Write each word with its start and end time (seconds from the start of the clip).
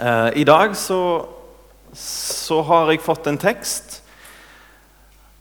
Eh, 0.00 0.30
I 0.34 0.44
dag 0.44 0.76
så, 0.76 1.28
så 1.96 2.60
har 2.62 2.90
jeg 2.92 3.00
fått 3.00 3.30
en 3.30 3.38
tekst. 3.40 4.02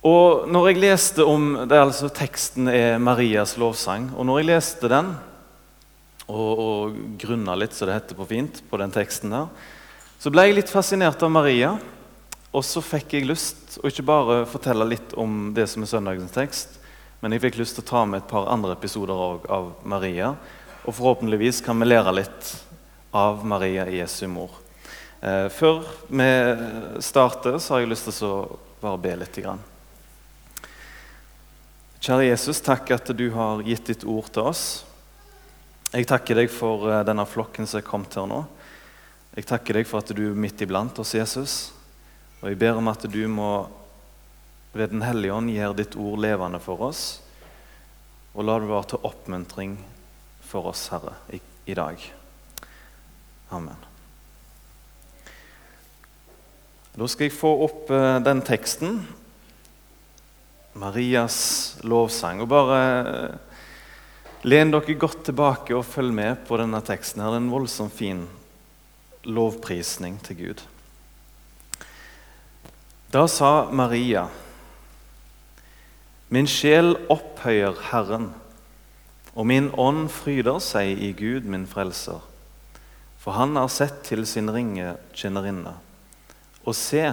Og 0.06 0.46
når 0.48 0.70
jeg 0.70 0.80
leste 0.84 1.26
om 1.28 1.50
det 1.66 1.76
er 1.76 1.84
altså 1.84 2.08
Teksten 2.14 2.70
er 2.72 3.02
Marias 3.04 3.58
lovsang. 3.60 4.12
Og 4.16 4.28
når 4.28 4.40
jeg 4.40 4.50
leste 4.54 4.92
den 4.92 5.12
og, 6.30 6.52
og 6.56 7.00
grunna 7.20 7.58
litt, 7.60 7.76
så 7.76 7.88
det 7.88 7.98
heter 7.98 8.20
på 8.20 8.30
fint, 8.30 8.62
på 8.70 8.80
den 8.80 8.94
teksten 8.96 9.34
der, 9.34 9.50
så 10.22 10.32
ble 10.32 10.48
jeg 10.48 10.56
litt 10.62 10.72
fascinert 10.72 11.26
av 11.26 11.34
Maria. 11.36 11.74
Og 12.56 12.64
så 12.64 12.80
fikk 12.80 13.18
jeg 13.18 13.28
lyst 13.28 13.76
å 13.82 13.90
ikke 13.92 14.08
bare 14.08 14.38
fortelle 14.48 14.88
litt 14.88 15.18
om 15.20 15.52
det 15.58 15.68
som 15.68 15.84
er 15.84 15.92
søndagens 15.92 16.32
tekst, 16.32 16.78
men 17.20 17.36
jeg 17.36 17.44
fikk 17.44 17.60
lyst 17.60 17.76
til 17.76 17.84
å 17.84 17.90
ta 17.90 18.06
med 18.08 18.22
et 18.22 18.32
par 18.32 18.48
andre 18.54 18.78
episoder 18.78 19.50
av 19.52 19.74
Maria. 19.84 20.32
Og 20.86 20.96
forhåpentligvis 20.96 21.60
kan 21.66 21.82
vi 21.82 21.90
lære 21.90 22.16
litt 22.22 22.54
av 23.16 23.46
Maria 23.48 23.86
Jesu 23.88 24.28
mor. 24.28 24.52
Eh, 25.22 25.48
før 25.48 25.86
vi 26.08 26.28
starter, 27.00 27.56
så 27.60 27.74
har 27.74 27.84
jeg 27.86 27.94
lyst 27.94 28.10
til 28.12 28.28
å 28.28 28.58
bare 28.82 29.00
be 29.00 29.14
litt. 29.22 29.40
Kjære 32.04 32.28
Jesus, 32.28 32.60
takk 32.62 32.92
at 32.92 33.14
du 33.16 33.30
har 33.34 33.64
gitt 33.64 33.88
ditt 33.88 34.04
ord 34.04 34.28
til 34.36 34.50
oss. 34.52 34.66
Jeg 35.96 36.10
takker 36.10 36.42
deg 36.42 36.52
for 36.52 36.90
eh, 36.92 37.06
denne 37.08 37.24
flokken 37.30 37.64
som 37.72 37.80
er 37.80 37.88
kommet 37.88 38.20
her 38.20 38.28
nå. 38.28 38.42
Jeg 39.36 39.48
takker 39.48 39.80
deg 39.80 39.88
for 39.88 40.04
at 40.04 40.12
du 40.12 40.22
er 40.28 40.36
midt 40.36 40.66
iblant 40.68 41.00
oss, 41.00 41.16
Jesus. 41.16 41.56
Og 42.42 42.52
jeg 42.52 42.60
ber 42.60 42.82
om 42.82 42.92
at 42.92 43.08
du 43.08 43.22
må 43.32 43.70
ved 44.76 44.92
Den 44.92 45.06
hellige 45.08 45.32
ånd 45.32 45.48
gjøre 45.54 45.78
ditt 45.80 45.96
ord 45.96 46.20
levende 46.20 46.60
for 46.60 46.84
oss. 46.90 47.06
Og 48.36 48.44
la 48.44 48.60
det 48.60 48.68
være 48.68 48.92
til 48.92 49.08
oppmuntring 49.08 49.80
for 50.44 50.68
oss, 50.68 50.90
Herre, 50.92 51.16
i, 51.32 51.40
i 51.72 51.80
dag. 51.80 52.04
Amen. 53.54 53.78
Da 56.96 57.08
skal 57.12 57.28
jeg 57.28 57.36
få 57.36 57.52
opp 57.66 57.90
uh, 57.92 58.18
den 58.24 58.40
teksten. 58.46 59.02
Marias 60.80 61.38
lovsang. 61.84 62.40
Og 62.44 62.50
bare 62.52 62.80
uh, 63.04 63.58
len 64.48 64.72
dere 64.72 64.96
godt 65.00 65.26
tilbake 65.28 65.76
og 65.76 65.88
følg 65.90 66.16
med 66.16 66.46
på 66.48 66.58
denne 66.62 66.80
teksten. 66.86 67.22
her. 67.22 67.36
Er 67.36 67.44
en 67.44 67.52
voldsomt 67.52 67.94
fin 67.94 68.24
lovprisning 69.26 70.22
til 70.24 70.40
Gud. 70.40 70.64
Da 73.12 73.28
sa 73.28 73.70
Maria 73.72 74.28
Min 76.30 76.48
sjel 76.50 76.96
opphøyer 77.12 77.78
Herren, 77.92 78.32
og 79.36 79.46
min 79.48 79.70
ånd 79.78 80.08
fryder 80.10 80.58
seg 80.64 80.98
i 80.98 81.12
Gud, 81.16 81.46
min 81.46 81.68
frelser. 81.70 82.24
For 83.26 83.34
han 83.34 83.58
har 83.58 83.72
sett 83.74 84.04
til 84.06 84.22
sin 84.30 84.52
ringe 84.54 84.92
tjenerinne. 85.18 85.72
Og 86.62 86.76
se, 86.78 87.08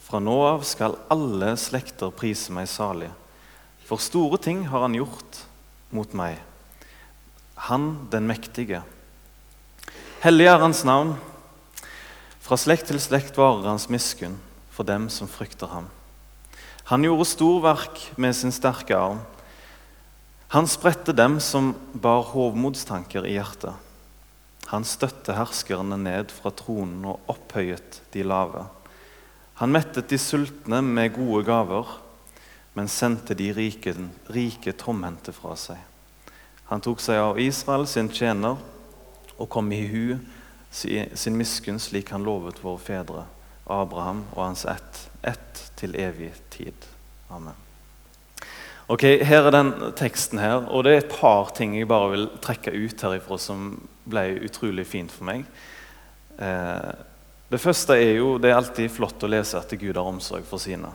fra 0.00 0.16
nå 0.16 0.36
av 0.48 0.62
skal 0.64 0.96
alle 1.12 1.50
slekter 1.60 2.08
prise 2.16 2.54
meg 2.56 2.70
salig. 2.72 3.10
For 3.84 4.00
store 4.00 4.40
ting 4.40 4.64
har 4.72 4.86
han 4.86 4.96
gjort 4.96 5.42
mot 5.92 6.16
meg, 6.16 6.38
han 7.68 8.08
den 8.08 8.24
mektige. 8.30 8.80
Hellig 10.24 10.48
er 10.48 10.64
hans 10.64 10.80
navn. 10.88 11.12
Fra 12.40 12.56
slekt 12.56 12.88
til 12.88 12.98
slekt 13.02 13.36
varer 13.36 13.68
hans 13.68 13.90
miskunn 13.92 14.38
for 14.72 14.88
dem 14.88 15.10
som 15.12 15.28
frykter 15.28 15.68
ham. 15.68 15.92
Han 16.88 17.04
gjorde 17.04 17.28
storverk 17.28 18.00
med 18.16 18.34
sin 18.34 18.56
sterke 18.56 18.96
arm. 18.96 19.20
Han 20.56 20.64
spredte 20.64 21.12
dem 21.12 21.36
som 21.44 21.74
bar 21.92 22.24
hovmodstanker 22.32 23.28
i 23.28 23.36
hjertet. 23.36 23.76
Han 24.72 24.86
støtte 24.88 25.36
herskerne 25.36 25.98
ned 26.00 26.32
fra 26.32 26.50
tronen 26.56 27.04
og 27.04 27.28
opphøyet 27.28 28.00
de 28.14 28.24
lave. 28.24 28.64
Han 29.60 29.72
mettet 29.74 30.08
de 30.08 30.16
sultne 30.18 30.80
med 30.82 31.12
gode 31.12 31.44
gaver, 31.44 31.90
men 32.72 32.88
sendte 32.88 33.36
de 33.36 33.50
rike, 33.52 33.92
rike 34.32 34.72
tomhendte 34.80 35.34
fra 35.36 35.58
seg. 35.60 35.76
Han 36.70 36.80
tok 36.80 37.02
seg 37.04 37.20
av 37.20 37.40
Israel, 37.42 37.84
sin 37.86 38.08
tjener, 38.08 38.56
og 39.36 39.50
kom 39.52 39.68
i 39.76 39.82
hu 39.90 40.16
sin 40.72 41.36
miskunn 41.36 41.80
slik 41.82 42.14
han 42.14 42.24
lovet 42.24 42.62
våre 42.64 42.80
fedre, 42.80 43.26
Abraham 43.68 44.24
og 44.32 44.46
hans 44.46 44.64
ett, 44.64 45.02
ett 45.20 45.66
til 45.76 45.98
evig 46.00 46.32
tid. 46.54 46.88
Amen. 47.28 47.71
Ok, 48.90 49.02
Her 49.22 49.46
er 49.46 49.54
den 49.54 49.70
teksten 49.94 50.40
her, 50.42 50.66
og 50.66 50.84
det 50.84 50.92
er 50.92 51.04
et 51.04 51.14
par 51.14 51.52
ting 51.54 51.76
jeg 51.78 51.88
bare 51.88 52.10
vil 52.16 52.26
trekke 52.42 52.74
ut 52.74 53.04
herifra 53.06 53.38
som 53.38 53.76
ble 54.10 54.24
utrolig 54.42 54.84
fint 54.90 55.12
for 55.14 55.28
meg. 55.28 55.44
Eh, 56.42 56.90
det 57.52 57.60
første 57.62 57.94
er 57.94 58.16
jo 58.18 58.34
det 58.42 58.50
er 58.50 58.58
alltid 58.58 58.90
flott 58.90 59.22
å 59.22 59.30
lese 59.30 59.60
at 59.60 59.70
Gud 59.78 59.94
har 59.94 60.08
omsorg 60.08 60.44
for 60.48 60.58
sine. 60.62 60.90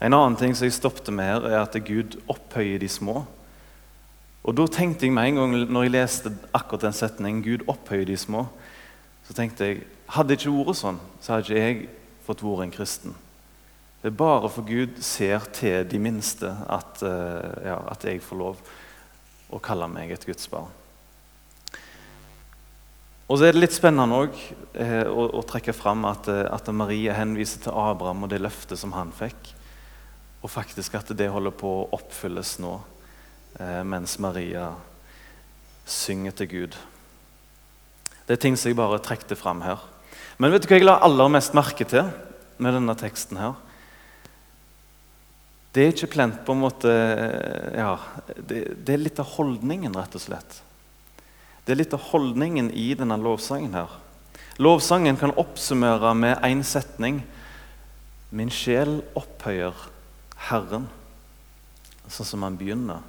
En 0.00 0.16
annen 0.16 0.38
ting 0.40 0.54
som 0.56 0.64
jeg 0.64 0.78
stoppet 0.78 1.12
med 1.12 1.28
her, 1.28 1.46
er 1.50 1.60
at 1.60 1.76
Gud 1.84 2.16
opphøyer 2.30 2.80
de 2.80 2.88
små. 2.88 3.26
Og 4.40 4.56
Da 4.56 4.64
tenkte 4.72 5.04
jeg 5.04 5.12
med 5.12 5.28
en 5.28 5.40
gang 5.40 5.56
når 5.68 5.82
jeg 5.84 5.92
leste 5.98 6.32
akkurat 6.56 6.88
den 6.88 6.96
setningen, 6.96 7.42
Gud 7.44 7.66
opphøyer 7.68 8.08
de 8.08 8.16
små, 8.16 8.46
så 9.28 9.36
tenkte 9.36 9.66
jeg 9.68 9.82
hadde 10.08 10.34
ikke 10.38 10.54
vært 10.54 10.80
sånn, 10.80 11.00
så 11.20 11.34
hadde 11.34 11.50
ikke 11.50 11.66
jeg 11.66 11.82
fått 12.24 12.42
vært 12.42 12.64
en 12.64 12.72
kristen. 12.78 13.18
Det 14.00 14.08
er 14.08 14.16
bare 14.16 14.48
for 14.48 14.64
Gud 14.64 15.02
ser 15.04 15.44
til 15.52 15.84
de 15.84 15.98
minste 16.00 16.48
at, 16.48 17.02
uh, 17.04 17.64
ja, 17.66 17.76
at 17.92 18.04
jeg 18.08 18.22
får 18.24 18.40
lov 18.40 18.62
å 19.52 19.60
kalle 19.60 19.88
meg 19.92 20.14
et 20.14 20.24
Guds 20.24 20.48
barn. 20.48 20.70
Og 23.30 23.38
så 23.38 23.46
er 23.46 23.54
det 23.54 23.62
litt 23.62 23.74
spennende 23.76 24.16
også, 24.24 24.54
eh, 24.74 25.06
å, 25.06 25.28
å, 25.38 25.42
trekke 25.46 25.74
fram 25.76 26.02
at, 26.08 26.26
eh, 26.32 26.48
at, 26.50 26.66
Maria 26.74 27.14
henviser 27.14 27.62
til 27.62 27.76
Abraham 27.78 28.24
og 28.26 28.32
det 28.32 28.40
løftet 28.42 28.80
som 28.80 28.90
han 28.96 29.12
fikk. 29.14 29.52
Og 30.42 30.50
faktisk 30.50 30.96
at 30.98 31.12
det 31.14 31.28
holder 31.30 31.54
på 31.54 31.70
å 31.70 31.86
oppfylles 31.94 32.56
nå, 32.58 32.72
eh, 33.60 33.82
mens 33.86 34.16
Maria 34.18 34.72
synger 35.86 36.34
til 36.40 36.50
Gud. 36.50 36.78
Det 38.26 38.34
er 38.34 38.42
ting 38.42 38.58
som 38.58 38.72
jeg 38.72 38.80
bare 38.80 38.98
trekte 39.04 39.38
fram 39.38 39.62
her. 39.62 39.78
Men 40.42 40.50
vet 40.50 40.66
du 40.66 40.70
hva 40.70 40.80
jeg 40.80 40.88
la 40.88 40.98
aller 41.06 41.30
mest 41.30 41.54
merke 41.54 41.86
til 41.86 42.10
med 42.58 42.74
denne 42.74 42.98
teksten? 42.98 43.38
her? 43.38 43.54
Det 45.70 45.84
er 45.84 45.92
ikke 45.94 46.14
plent 46.16 46.40
på 46.46 46.54
en 46.54 46.62
måte 46.64 46.90
ja, 46.90 47.92
det, 48.36 48.64
det, 48.82 48.94
er 48.94 49.02
litt 49.04 49.20
av 49.22 49.28
holdningen, 49.36 49.94
rett 49.94 50.16
og 50.18 50.22
slett. 50.22 50.56
Det 51.62 51.74
er 51.74 51.78
litt 51.78 51.94
av 51.94 52.08
holdningen 52.10 52.72
i 52.74 52.88
denne 52.98 53.18
lovsangen. 53.20 53.76
her. 53.78 53.92
Lovsangen 54.58 55.16
kan 55.20 55.34
oppsummere 55.38 56.10
med 56.18 56.42
én 56.42 56.64
setning. 56.66 57.22
Min 58.34 58.50
sjel 58.50 58.98
opphøyer 59.14 59.76
Herren. 60.50 60.88
Sånn 62.10 62.26
som 62.26 62.42
han 62.42 62.58
begynner. 62.58 63.04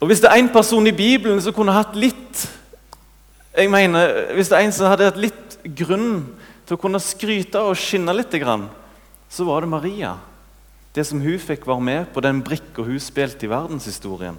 Og 0.00 0.08
Hvis 0.08 0.22
det 0.24 0.30
er 0.30 0.40
én 0.40 0.48
person 0.48 0.86
i 0.88 0.96
Bibelen 0.96 1.42
som 1.44 1.52
kunne 1.52 1.76
hatt 1.76 1.92
litt 1.98 2.46
jeg 3.50 3.68
mener, 3.68 4.32
Hvis 4.32 4.48
det 4.48 4.56
er 4.56 4.64
en 4.64 4.72
som 4.72 4.88
hadde 4.88 5.10
hatt 5.10 5.20
litt 5.20 5.58
grunn 5.76 6.30
til 6.64 6.78
å 6.78 6.80
kunne 6.80 7.00
skryte 7.02 7.60
og 7.60 7.76
skinne 7.76 8.14
litt, 8.14 8.32
så 9.28 9.44
var 9.44 9.60
det 9.60 9.68
Maria. 9.68 10.16
Det 10.94 11.04
som 11.06 11.22
hun 11.22 11.38
fikk 11.38 11.66
være 11.68 11.86
med 11.86 12.08
på 12.14 12.22
den 12.24 12.40
brikka 12.42 12.82
hun 12.82 12.98
spilte 13.02 13.46
i 13.46 13.50
verdenshistorien. 13.50 14.38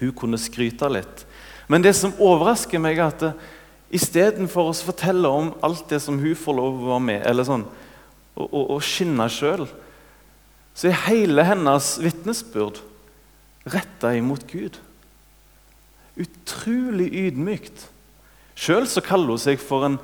Hun 0.00 0.12
kunne 0.16 0.40
skryte 0.40 0.88
litt. 0.88 1.26
Men 1.68 1.84
det 1.84 1.92
som 1.96 2.14
overrasker 2.20 2.80
meg, 2.82 2.98
er 2.98 3.12
at 3.12 3.92
istedenfor 3.92 4.70
å 4.70 4.76
fortelle 4.88 5.28
om 5.28 5.52
alt 5.64 5.84
det 5.92 6.00
som 6.02 6.18
hun 6.20 6.36
får 6.38 6.56
lov 6.56 6.80
å 6.80 6.90
være 6.94 7.06
med 7.08 7.26
eller 7.28 7.46
sånn, 7.48 7.66
og, 8.32 8.46
og, 8.46 8.64
og 8.76 8.84
skinne 8.84 9.28
sjøl, 9.28 9.66
så 10.72 10.88
er 10.88 11.04
hele 11.06 11.44
hennes 11.44 11.94
vitnesbyrd 12.00 12.80
retta 13.68 14.14
imot 14.16 14.46
Gud. 14.48 14.78
Utrolig 16.20 17.10
ydmykt. 17.26 17.86
Sjøl 18.56 18.88
kaller 19.04 19.36
hun 19.36 19.42
seg 19.42 19.60
for 19.60 19.84
en, 19.86 20.00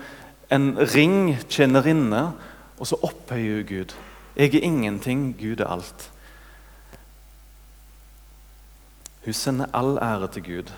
en 0.53 0.71
ring 0.93 1.35
tjenerinne, 1.49 2.31
og 2.79 2.89
så 2.89 3.01
opphøyer 3.09 3.63
hun 3.63 3.69
Gud. 3.73 3.97
Jeg 4.39 4.55
er 4.55 4.63
ingenting, 4.63 5.33
Gud 5.35 5.61
er 5.61 5.67
alt. 5.67 6.11
Hun 9.25 9.35
sender 9.35 9.67
all 9.75 9.97
ære 9.99 10.29
til 10.33 10.43
Gud. 10.43 10.69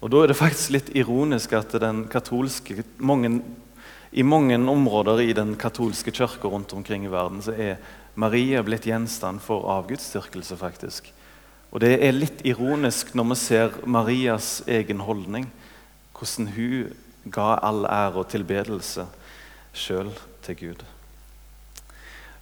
Og 0.00 0.10
Da 0.10 0.16
er 0.16 0.26
det 0.26 0.36
faktisk 0.36 0.70
litt 0.70 0.88
ironisk 0.94 1.52
at 1.52 1.76
katolske, 2.10 2.84
mange, 2.98 3.40
i 4.12 4.22
mange 4.22 4.58
områder 4.70 5.22
i 5.22 5.32
den 5.32 5.54
katolske 5.56 6.10
kirka 6.10 6.48
rundt 6.48 6.72
omkring 6.72 7.04
i 7.04 7.12
verden 7.12 7.40
så 7.42 7.52
er 7.52 7.76
Maria 8.14 8.62
blitt 8.62 8.84
gjenstand 8.84 9.40
for 9.40 9.70
avgudsdyrkelse. 9.70 10.56
faktisk. 10.56 11.12
Og 11.70 11.80
Det 11.80 12.04
er 12.04 12.12
litt 12.12 12.42
ironisk 12.44 13.14
når 13.14 13.24
vi 13.24 13.34
ser 13.34 13.70
Marias 13.86 14.62
egen 14.66 15.00
holdning. 15.00 15.52
Hvordan 16.12 16.48
hun 16.48 16.96
ga 17.30 17.58
all 17.62 17.86
ære 17.86 18.18
og 18.18 18.28
tilbedelse 18.28 19.06
sjøl 19.72 20.10
til 20.42 20.56
Gud. 20.56 20.93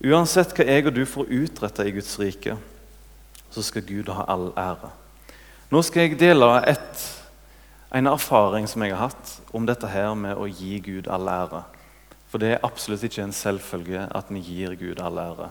Uansett 0.02 0.54
hva 0.56 0.66
jeg 0.66 0.86
og 0.88 0.96
du 0.96 1.04
får 1.06 1.30
utretta 1.30 1.84
i 1.86 1.92
Guds 1.94 2.16
rike, 2.18 2.56
så 3.52 3.62
skal 3.62 3.84
Gud 3.86 4.08
ha 4.10 4.24
all 4.32 4.48
ære. 4.58 4.90
Nå 5.70 5.82
skal 5.86 6.08
jeg 6.08 6.18
dele 6.20 6.48
et 6.66 7.04
en 7.92 8.08
erfaring 8.08 8.66
som 8.68 8.82
jeg 8.82 8.94
har 8.96 9.10
hatt 9.10 9.32
om 9.52 9.66
dette 9.68 9.88
her 9.92 10.14
med 10.16 10.38
å 10.40 10.48
gi 10.48 10.78
Gud 10.80 11.10
all 11.12 11.28
ære. 11.28 11.60
For 12.32 12.40
det 12.40 12.54
er 12.54 12.64
absolutt 12.64 13.04
ikke 13.04 13.26
en 13.26 13.34
selvfølge 13.36 14.06
at 14.08 14.30
vi 14.32 14.40
gir 14.40 14.74
Gud 14.80 15.02
all 15.04 15.20
ære. 15.20 15.50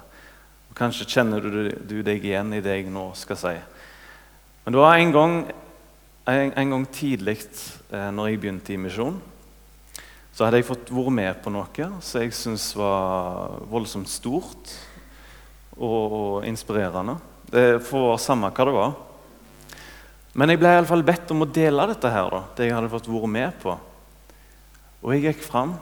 Og 0.71 0.77
Kanskje 0.77 1.05
kjenner 1.05 1.45
du, 1.45 1.69
du 1.69 1.99
deg 2.01 2.25
igjen 2.25 2.55
i 2.57 2.63
det 2.65 2.79
jeg 2.79 2.89
nå 2.89 3.11
skal 3.19 3.37
si. 3.37 3.53
Men 4.65 4.73
det 4.73 4.81
var 4.81 4.97
en 4.97 5.13
gang, 5.13 5.35
en, 6.33 6.53
en 6.57 6.73
gang 6.75 6.87
tidlig 6.93 7.37
eh, 7.43 8.09
når 8.09 8.31
jeg 8.31 8.41
begynte 8.41 8.73
i 8.73 8.81
misjon, 8.81 9.21
så 10.31 10.45
hadde 10.45 10.61
jeg 10.61 10.67
fått 10.69 10.91
vært 10.93 11.13
med 11.13 11.39
på 11.43 11.51
noe 11.51 11.87
som 11.99 12.23
jeg 12.23 12.33
syntes 12.35 12.69
var 12.79 13.59
voldsomt 13.71 14.09
stort 14.09 14.71
og, 15.75 16.45
inspirerende. 16.47 17.17
Det 17.51 17.81
får 17.83 18.05
være 18.07 18.21
samme 18.23 18.51
hva 18.51 18.67
det 18.67 18.75
var. 18.77 18.93
Men 20.39 20.53
jeg 20.53 20.61
ble 20.61 20.71
i 20.71 20.79
alle 20.79 20.87
fall 20.87 21.03
bedt 21.03 21.33
om 21.35 21.43
å 21.43 21.49
dele 21.51 21.87
dette 21.89 22.11
her, 22.13 22.29
da, 22.31 22.41
det 22.55 22.69
jeg 22.69 22.75
hadde 22.77 22.91
fått 22.93 23.09
vært 23.11 23.33
med 23.33 23.57
på. 23.59 23.73
Og 25.01 25.15
jeg 25.15 25.25
gikk 25.25 25.43
fram, 25.43 25.73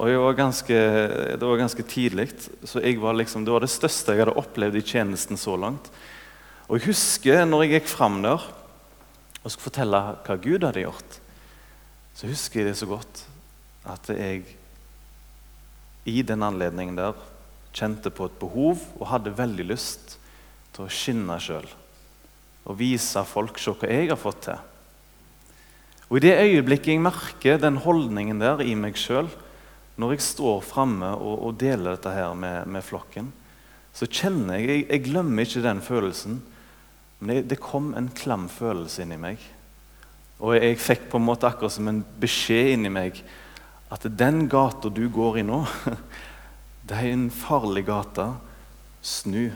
og 0.00 0.12
var 0.22 0.38
ganske, 0.38 0.76
det 1.34 1.42
var 1.42 1.58
ganske 1.60 1.84
tidlig. 1.90 2.28
Så 2.62 2.80
var 3.02 3.18
liksom, 3.18 3.42
det 3.44 3.52
var 3.52 3.66
det 3.66 3.72
største 3.72 4.14
jeg 4.14 4.22
hadde 4.22 4.36
opplevd 4.38 4.78
i 4.78 4.84
tjenesten 4.86 5.40
så 5.40 5.56
langt. 5.58 5.90
Og 6.70 6.78
jeg 6.78 6.92
husker 6.92 7.42
når 7.48 7.66
jeg 7.66 7.80
gikk 7.80 7.90
fram 7.90 8.20
der 8.22 8.46
og 9.40 9.50
skulle 9.50 9.66
fortelle 9.66 10.00
hva 10.22 10.38
Gud 10.38 10.62
hadde 10.62 10.86
gjort, 10.86 11.18
så 12.14 12.30
husker 12.30 12.62
jeg 12.62 12.70
det 12.70 12.78
så 12.78 12.86
godt 12.86 13.24
at 13.88 14.10
jeg 14.12 14.44
i 16.08 16.22
den 16.26 16.42
anledningen 16.44 16.98
der 16.98 17.18
kjente 17.76 18.10
på 18.12 18.26
et 18.28 18.40
behov 18.40 18.82
og 18.98 19.08
hadde 19.12 19.36
veldig 19.36 19.68
lyst 19.70 20.16
til 20.74 20.86
å 20.86 20.92
skinne 20.92 21.38
sjøl 21.42 21.68
og 22.68 22.76
vise 22.78 23.22
folk 23.26 23.58
se 23.58 23.72
hva 23.72 23.88
jeg 23.88 24.10
har 24.10 24.20
fått 24.20 24.44
til. 24.48 24.58
Og 26.10 26.18
I 26.18 26.24
det 26.26 26.34
øyeblikket 26.42 26.92
jeg 26.92 27.02
merker 27.02 27.60
den 27.62 27.78
holdningen 27.84 28.42
der 28.42 28.62
i 28.66 28.74
meg 28.78 28.98
sjøl, 28.98 29.30
når 30.00 30.16
jeg 30.16 30.24
står 30.26 30.62
framme 30.64 31.12
og, 31.16 31.36
og, 31.46 31.54
deler 31.60 31.94
dette 31.94 32.12
her 32.14 32.34
med, 32.34 32.66
med, 32.70 32.84
flokken, 32.84 33.30
så 33.94 34.06
kjenner 34.06 34.58
jeg 34.58 34.68
Jeg, 34.68 34.84
jeg 34.88 35.04
glemmer 35.06 35.46
ikke 35.46 35.62
den 35.64 35.82
følelsen, 35.82 36.40
men 37.18 37.30
det, 37.30 37.48
det, 37.50 37.60
kom 37.60 37.92
en 37.94 38.08
klam 38.16 38.48
følelse 38.48 39.04
inni 39.04 39.18
meg. 39.20 39.42
Og 40.40 40.56
jeg, 40.56 40.78
fikk 40.80 41.10
på 41.10 41.20
en 41.20 41.26
måte 41.26 41.46
akkurat 41.48 41.74
som 41.74 41.88
en 41.90 42.02
beskjed 42.20 42.74
inni 42.74 42.92
meg 42.92 43.20
at 43.90 44.06
den 44.18 44.46
gata 44.48 44.88
du 44.88 45.08
går 45.10 45.40
i 45.40 45.46
nå, 45.46 45.64
det 46.86 46.96
er 46.96 47.10
en 47.10 47.28
farlig 47.34 47.84
gate. 47.88 48.28
Snu. 49.02 49.50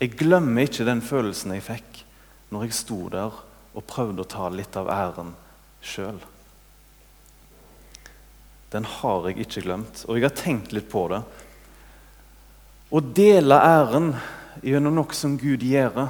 Jeg 0.00 0.16
glemmer 0.16 0.64
ikke 0.66 0.86
den 0.88 1.02
følelsen 1.04 1.52
jeg 1.56 1.66
fikk 1.66 2.02
når 2.54 2.64
jeg 2.64 2.76
sto 2.78 3.02
der 3.12 3.34
og 3.76 3.86
prøvde 3.86 4.24
å 4.24 4.30
ta 4.30 4.48
litt 4.50 4.76
av 4.80 4.88
æren 4.90 5.34
sjøl. 5.84 6.18
Den 8.72 8.86
har 8.98 9.28
jeg 9.28 9.44
ikke 9.44 9.64
glemt, 9.64 10.02
og 10.08 10.18
jeg 10.18 10.26
har 10.26 10.36
tenkt 10.36 10.74
litt 10.76 10.88
på 10.92 11.06
det. 11.12 11.22
Å 12.88 13.00
dele 13.00 13.60
æren 13.60 14.10
gjennom 14.64 14.96
noe 14.96 15.16
som 15.16 15.36
Gud 15.40 15.64
gjør, 15.64 16.08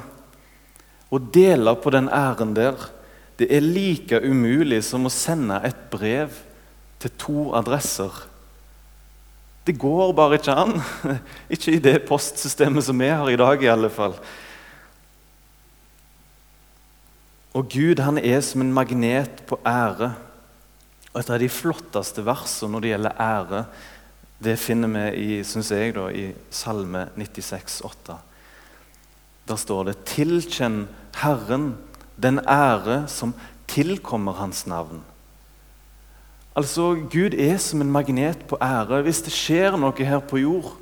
å 1.09 1.17
dele 1.19 1.75
på 1.79 1.91
den 1.93 2.09
æren 2.13 2.55
der, 2.57 2.77
det 3.39 3.47
er 3.55 3.63
like 3.63 4.19
umulig 4.19 4.81
som 4.87 5.07
å 5.07 5.13
sende 5.13 5.61
et 5.67 5.85
brev 5.91 6.33
til 6.99 7.13
to 7.19 7.45
adresser. 7.55 8.11
Det 9.67 9.77
går 9.79 10.13
bare 10.17 10.39
ikke 10.39 10.55
an. 10.55 10.79
Ikke 11.53 11.75
i 11.75 11.81
det 11.83 12.01
postsystemet 12.07 12.85
som 12.87 12.99
vi 12.99 13.09
har 13.11 13.29
i 13.29 13.37
dag, 13.39 13.61
i 13.61 13.69
alle 13.69 13.89
fall. 13.93 14.15
Og 17.53 17.69
Gud 17.69 18.01
han 18.01 18.17
er 18.17 18.41
som 18.45 18.63
en 18.63 18.73
magnet 18.73 19.43
på 19.49 19.59
ære. 19.67 20.13
Og 21.13 21.19
Et 21.21 21.29
av 21.29 21.39
de 21.41 21.49
flotteste 21.49 22.23
versene 22.25 22.73
når 22.73 22.85
det 22.85 22.91
gjelder 22.93 23.21
ære, 23.25 23.61
det 24.39 24.55
finner 24.61 24.91
vi 24.93 25.05
i, 25.19 25.43
synes 25.43 25.71
jeg, 25.73 25.93
da, 25.97 26.07
i 26.09 26.29
Salme 26.49 27.09
96, 27.17 27.81
8. 27.83 28.17
Der 29.49 29.55
står 29.55 29.83
det 29.83 29.97
'Tilkjenn 30.05 30.87
Herren 31.15 31.75
den 32.15 32.39
ære 32.39 33.07
som 33.07 33.33
tilkommer 33.67 34.33
Hans 34.33 34.67
navn'. 34.67 35.08
Altså, 36.59 36.91
Gud 37.07 37.37
er 37.39 37.55
som 37.61 37.79
en 37.79 37.91
magnet 37.91 38.41
på 38.49 38.57
ære. 38.59 39.03
Hvis 39.05 39.21
det 39.23 39.31
skjer 39.31 39.77
noe 39.79 39.95
her 40.03 40.19
på 40.19 40.41
jord, 40.41 40.73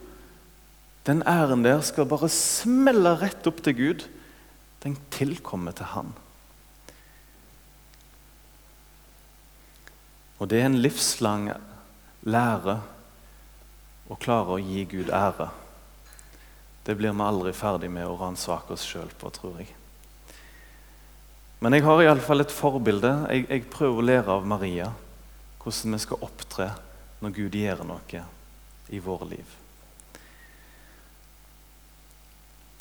den 1.05 1.21
æren 1.29 1.61
der 1.61 1.83
skal 1.85 2.09
bare 2.09 2.29
smelle 2.33 3.13
rett 3.21 3.45
opp 3.45 3.61
til 3.61 3.77
Gud. 3.77 4.07
Den 4.81 4.97
tilkommer 5.13 5.77
til 5.77 5.91
Han. 5.93 6.09
Og 10.39 10.49
det 10.49 10.61
er 10.61 10.69
en 10.71 10.81
livslang 10.81 11.51
lære 12.25 12.79
å 14.09 14.17
klare 14.17 14.57
å 14.57 14.61
gi 14.61 14.83
Gud 14.89 15.13
ære. 15.13 15.51
Det 16.87 16.95
blir 16.97 17.13
vi 17.13 17.25
aldri 17.25 17.53
ferdig 17.53 17.89
med 17.93 18.07
å 18.07 18.17
ransake 18.17 18.73
oss 18.73 18.85
sjøl 18.87 19.09
på, 19.19 19.29
tror 19.29 19.61
jeg. 19.61 19.73
Men 21.61 21.73
jeg 21.73 21.85
har 21.85 22.01
iallfall 22.01 22.41
et 22.41 22.53
forbilde. 22.53 23.11
Jeg, 23.29 23.45
jeg, 23.49 23.69
prøver 23.73 24.01
å 24.01 24.07
lære 24.07 24.39
av 24.39 24.47
Maria 24.47 24.95
hvordan 25.63 25.95
vi 25.97 26.01
skal 26.03 26.23
opptre 26.25 26.71
når 27.21 27.33
Gud 27.35 27.55
gjør 27.57 27.83
noe 27.87 28.23
i 28.93 28.99
våre 29.03 29.29
liv. 29.31 29.55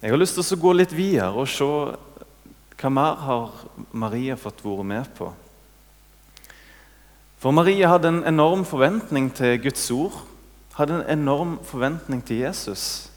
Jeg 0.02 0.12
har 0.12 0.20
lyst 0.20 0.36
til 0.36 0.58
å 0.58 0.60
gå 0.60 0.72
litt 0.76 0.92
videre 0.92 1.32
og 1.32 1.48
se 1.48 1.66
hva 2.76 2.90
mer 2.92 3.20
har 3.24 3.52
Maria 3.96 4.36
fått 4.36 4.60
være 4.64 4.84
med 4.84 5.08
på. 5.16 5.30
For 7.40 7.54
Maria 7.56 7.88
hadde 7.88 8.12
en 8.12 8.24
enorm 8.28 8.64
forventning 8.68 9.30
til 9.34 9.56
Guds 9.64 9.90
ord. 9.90 10.20
Hadde 10.76 11.00
en 11.00 11.18
enorm 11.18 11.56
forventning 11.64 12.20
til 12.24 12.44
Jesus. 12.44 13.08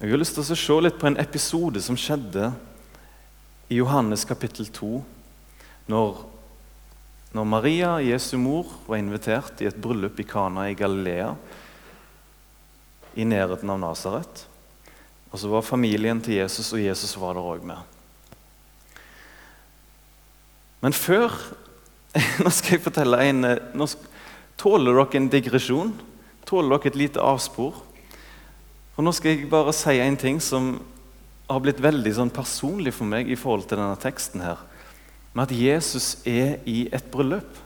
Jeg 0.00 0.10
har 0.12 0.20
lyst 0.20 0.36
til 0.36 0.44
å 0.44 0.56
se 0.60 0.78
litt 0.84 0.98
på 1.00 1.08
en 1.08 1.20
episode 1.20 1.80
som 1.84 1.96
skjedde 1.96 2.50
i 3.68 3.78
Johannes 3.78 4.24
kapittel 4.28 4.68
2. 4.72 4.90
Når, 5.92 6.18
når 7.36 7.44
Maria, 7.44 7.90
Jesu 8.00 8.38
mor, 8.40 8.70
var 8.88 8.96
invitert 8.96 9.60
i 9.60 9.68
et 9.68 9.76
bryllup 9.76 10.20
i 10.22 10.24
Kana 10.28 10.70
i 10.70 10.76
Galilea. 10.78 11.34
I 13.16 13.26
nærheten 13.28 13.70
av 13.72 13.80
Nasaret. 13.82 14.46
Og 15.28 15.40
så 15.42 15.50
var 15.52 15.66
familien 15.66 16.20
til 16.24 16.38
Jesus, 16.38 16.72
og 16.72 16.80
Jesus 16.80 17.12
var 17.20 17.36
der 17.36 17.44
òg 17.44 17.64
med. 17.68 17.78
Men 20.84 20.96
før 20.96 21.34
Nå 22.40 22.48
skal 22.54 22.78
jeg 22.78 22.84
fortelle 22.86 23.18
en 23.28 23.44
eh, 23.44 23.64
nå, 23.76 23.84
Tåler 24.56 24.96
dere 24.96 25.18
en 25.18 25.26
digresjon? 25.28 25.90
Tåler 26.48 26.78
dere 26.78 26.88
et 26.88 26.96
lite 26.96 27.20
avspor? 27.20 27.82
Og 28.96 29.04
Nå 29.04 29.12
skal 29.12 29.34
jeg 29.34 29.50
bare 29.52 29.74
si 29.76 29.98
en 30.00 30.16
ting 30.16 30.38
som 30.40 30.78
har 31.50 31.60
blitt 31.60 31.82
veldig 31.84 32.14
sånn 32.16 32.32
personlig 32.32 32.94
for 32.96 33.08
meg 33.08 33.28
i 33.28 33.36
forhold 33.36 33.66
til 33.68 33.76
denne 33.82 33.98
teksten. 34.00 34.40
her, 34.40 34.62
Med 35.36 35.50
at 35.50 35.52
Jesus 35.52 36.14
er 36.24 36.62
i 36.64 36.86
et 36.96 37.10
bryllup. 37.12 37.58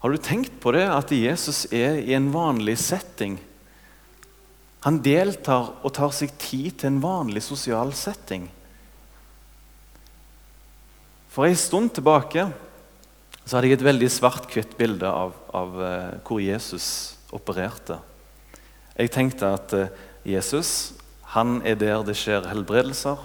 Har 0.00 0.12
du 0.12 0.16
tenkt 0.22 0.54
på 0.62 0.72
det, 0.72 0.86
at 0.88 1.12
Jesus 1.12 1.66
er 1.74 1.98
i 2.00 2.14
en 2.16 2.30
vanlig 2.32 2.78
setting? 2.80 3.36
Han 4.86 5.02
deltar 5.04 5.74
og 5.82 5.92
tar 5.92 6.14
seg 6.16 6.32
tid 6.40 6.78
til 6.80 6.94
en 6.94 7.02
vanlig 7.02 7.42
sosial 7.44 7.92
setting. 7.96 8.46
For 11.32 11.44
en 11.44 11.58
stund 11.58 11.92
tilbake 11.98 12.46
så 13.44 13.58
hadde 13.58 13.68
jeg 13.68 13.76
et 13.76 13.84
veldig 13.86 14.08
svart-hvitt 14.10 14.76
bilde 14.78 15.10
av, 15.10 15.34
av 15.52 15.74
uh, 15.76 16.14
hvor 16.24 16.40
Jesus 16.40 16.86
opererte. 17.36 17.98
Jeg 18.96 19.12
tenkte 19.12 19.52
at 19.58 19.74
uh, 19.76 19.90
Jesus 20.24 20.70
han 21.34 21.58
er 21.66 21.76
der 21.76 22.00
det 22.06 22.16
skjer 22.16 22.46
helbredelser. 22.48 23.20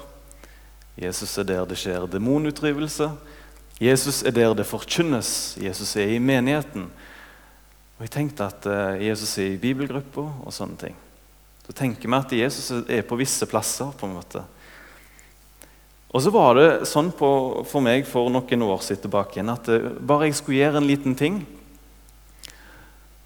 Jesus 0.99 1.37
er 1.37 1.47
der 1.47 1.65
det 1.65 1.77
skjer 1.79 2.07
demonutdrivelse. 2.11 3.11
Jesus 3.81 4.21
er 4.23 4.33
der 4.35 4.53
det 4.53 4.67
forkynnes. 4.67 5.57
Jesus 5.61 5.95
er 5.95 6.11
i 6.13 6.19
menigheten. 6.19 6.89
Og 7.97 8.03
Jeg 8.05 8.11
tenkte 8.11 8.45
at 8.49 8.65
uh, 8.65 8.97
Jesus 9.01 9.37
er 9.37 9.53
i 9.53 9.61
bibelgruppa 9.61 10.25
og 10.45 10.53
sånne 10.53 10.77
ting. 10.77 10.97
Så 11.65 11.73
tenker 11.77 12.09
vi 12.09 12.17
at 12.17 12.33
Jesus 12.33 12.71
er 12.89 13.05
på 13.05 13.17
visse 13.19 13.45
plasser. 13.45 13.93
på 13.97 14.05
en 14.07 14.17
måte. 14.17 14.43
Og 16.11 16.21
så 16.21 16.29
var 16.29 16.55
det 16.57 16.87
sånn 16.89 17.11
på, 17.15 17.63
for 17.69 17.81
meg 17.81 18.03
for 18.05 18.29
noen 18.29 18.67
år 18.67 18.81
siden 18.83 19.05
tilbake 19.05 19.37
igjen 19.37 19.53
at 19.53 19.69
uh, 19.71 19.93
bare 20.01 20.27
jeg 20.27 20.35
skulle 20.41 20.59
gjøre 20.59 20.81
en 20.81 20.89
liten 20.89 21.15
ting, 21.15 21.41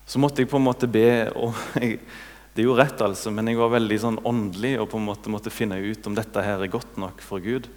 så 0.05 0.21
måtte 0.21 0.43
jeg 0.43 0.51
på 0.51 0.59
en 0.61 0.67
måte 0.67 0.87
be 0.87 1.31
om 1.33 1.55
Det 2.55 2.63
er 2.63 2.69
jo 2.69 2.77
rett, 2.77 3.01
altså, 3.03 3.33
men 3.35 3.49
jeg 3.51 3.59
var 3.59 3.73
veldig 3.73 3.95
sånn 3.99 4.17
åndelig 4.23 4.77
og 4.79 4.87
på 4.93 4.99
en 5.01 5.07
måte 5.09 5.31
måtte 5.31 5.51
finne 5.51 5.75
ut 5.75 6.05
om 6.07 6.13
dette 6.15 6.39
her 6.39 6.61
er 6.63 6.71
godt 6.71 6.95
nok 7.01 7.19
for 7.19 7.43
Gud. 7.43 7.67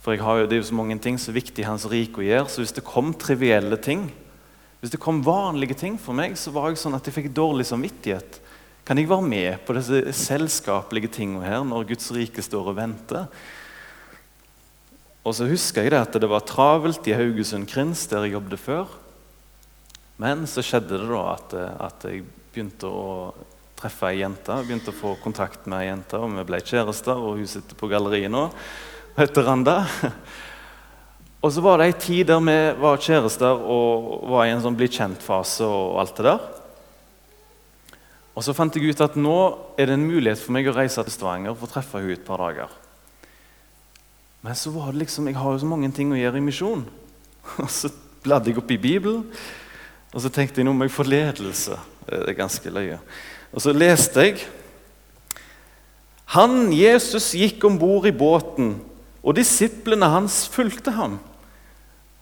For 0.00 0.16
jo, 0.16 0.46
det 0.48 0.56
er 0.56 0.62
jo 0.62 0.68
så 0.70 0.76
mange 0.78 0.96
ting 1.04 1.18
som 1.20 1.34
er 1.34 1.42
viktig 1.42 1.60
i 1.60 1.66
Hans 1.68 1.84
rike 1.90 2.22
å 2.22 2.24
gjøre. 2.24 2.46
Så 2.48 2.62
hvis 2.62 2.72
det 2.72 2.84
kom 2.86 3.10
trivielle 3.12 3.76
ting, 3.76 4.06
hvis 4.80 4.94
det 4.94 5.00
kom 5.02 5.18
vanlige 5.26 5.76
ting 5.76 5.98
for 6.00 6.16
meg, 6.16 6.38
så 6.40 6.52
var 6.54 6.70
jeg 6.70 6.80
sånn 6.80 6.96
at 6.96 7.04
jeg 7.04 7.16
fikk 7.18 7.28
dårlig 7.36 7.66
samvittighet. 7.68 8.38
Kan 8.88 8.96
jeg 8.96 9.10
være 9.10 9.26
med 9.28 9.66
på 9.66 9.74
disse 9.76 10.00
selskapelige 10.14 11.10
tingene 11.18 11.44
her 11.44 11.66
når 11.66 11.88
Guds 11.90 12.08
rike 12.14 12.44
står 12.44 12.70
og 12.70 12.78
venter? 12.78 13.26
Og 15.26 15.34
så 15.36 15.48
husker 15.50 15.84
jeg 15.84 15.92
det 15.92 16.00
at 16.06 16.16
det 16.22 16.30
var 16.30 16.46
travelt 16.46 17.04
i 17.10 17.16
Haugesund 17.18 17.68
Krins, 17.68 18.06
der 18.08 18.24
jeg 18.24 18.38
jobbet 18.38 18.62
før. 18.62 18.96
Men 20.22 20.46
så 20.48 20.64
skjedde 20.64 21.02
det 21.02 21.10
da 21.10 21.24
at, 21.34 21.56
at 21.90 22.08
jeg 22.08 22.24
begynte 22.54 22.88
å 22.88 23.34
treffe 23.76 24.10
ei 24.10 24.22
jente. 24.22 24.56
Begynte 24.64 24.92
å 24.92 24.96
få 24.96 25.14
kontakt 25.22 25.68
med 25.68 25.82
ei 25.82 25.90
jente, 25.90 26.18
og 26.18 26.32
vi 26.34 26.44
ble 26.48 26.60
kjærester. 26.64 27.16
Og 27.16 27.40
hun 27.40 27.48
sitter 27.50 27.78
på 27.78 27.90
galleriet 27.92 28.32
nå 28.32 28.48
og 28.48 29.22
heter 29.22 29.46
Randa. 29.48 29.80
Og 31.44 31.52
så 31.52 31.62
var 31.62 31.78
det 31.78 31.84
ei 31.86 31.94
tid 32.00 32.26
der 32.26 32.40
vi 32.42 32.54
var 32.80 32.96
kjærester 32.98 33.60
og 33.70 34.24
var 34.32 34.48
i 34.48 34.54
en 34.54 34.62
sånn 34.64 34.74
bli 34.74 34.88
kjent-fase. 34.90 35.62
og 35.62 36.00
alt 36.00 36.16
det 36.18 36.24
der. 36.26 36.40
Og 38.34 38.42
Så 38.44 38.54
fant 38.56 38.74
jeg 38.74 38.90
ut 38.90 39.00
at 39.04 39.14
nå 39.16 39.36
er 39.78 39.86
det 39.86 39.94
en 39.94 40.08
mulighet 40.08 40.40
for 40.40 40.56
meg 40.56 40.66
å 40.66 40.74
reise 40.74 41.04
til 41.04 41.14
Stavanger 41.14 41.54
for 41.54 41.68
å 41.68 41.72
treffe 41.72 42.00
henne 42.00 42.16
et 42.16 42.24
par 42.26 42.42
dager. 42.42 42.72
Men 44.42 44.58
så 44.58 44.72
var 44.74 44.90
det 44.90 45.04
liksom, 45.04 45.28
jeg 45.30 45.38
har 45.38 45.54
jo 45.54 45.62
så 45.62 45.70
mange 45.70 45.92
ting 45.94 46.10
å 46.12 46.18
gjøre 46.18 46.40
i 46.40 46.44
misjon. 46.44 46.84
Og 47.62 47.70
så 47.70 47.92
bladde 48.26 48.50
jeg 48.50 48.58
opp 48.58 48.70
i 48.74 48.80
Bibelen, 48.80 49.22
og 50.10 50.22
så 50.22 50.30
tenkte 50.32 50.58
jeg 50.58 50.66
nå 50.66 50.72
må 50.74 50.86
jeg 50.86 50.94
få 50.94 51.04
ledelse. 51.06 51.76
Det 52.06 52.22
er 52.32 52.38
ganske 52.38 52.70
løye. 52.72 52.96
Og 53.56 53.64
så 53.64 53.72
leste 53.72 54.26
jeg 54.26 54.44
Han, 56.34 56.68
Jesus, 56.74 57.30
gikk 57.38 57.62
om 57.64 57.78
bord 57.78 58.04
i 58.10 58.12
båten, 58.12 58.74
og 59.22 59.36
disiplene 59.38 60.08
hans 60.10 60.44
fulgte 60.52 60.92
ham. 60.92 61.20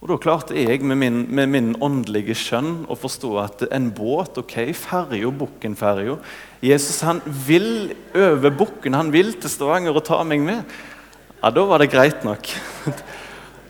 Og 0.05 0.11
Da 0.11 0.17
klarte 0.21 0.53
jeg 0.53 0.85
med 0.85 0.99
min, 1.01 1.15
med 1.33 1.49
min 1.49 1.71
åndelige 1.81 2.35
skjønn 2.37 2.85
å 2.85 2.93
forstå 2.93 3.31
at 3.41 3.63
en 3.73 3.87
båt 3.89 4.37
ok, 4.37 4.53
ferja, 4.77 5.31
Bukkenferja 5.33 6.19
Jesus 6.61 7.01
han 7.01 7.23
vil 7.25 7.95
over 8.13 8.53
bukken, 8.53 8.93
han 8.93 9.09
vil 9.09 9.33
til 9.33 9.49
Stavanger 9.49 9.97
og 9.97 10.05
ta 10.05 10.21
meg 10.21 10.45
med. 10.45 10.61
Ja, 11.41 11.49
Da 11.49 11.65
var 11.65 11.81
det 11.81 11.89
greit 11.89 12.23
nok. 12.23 12.45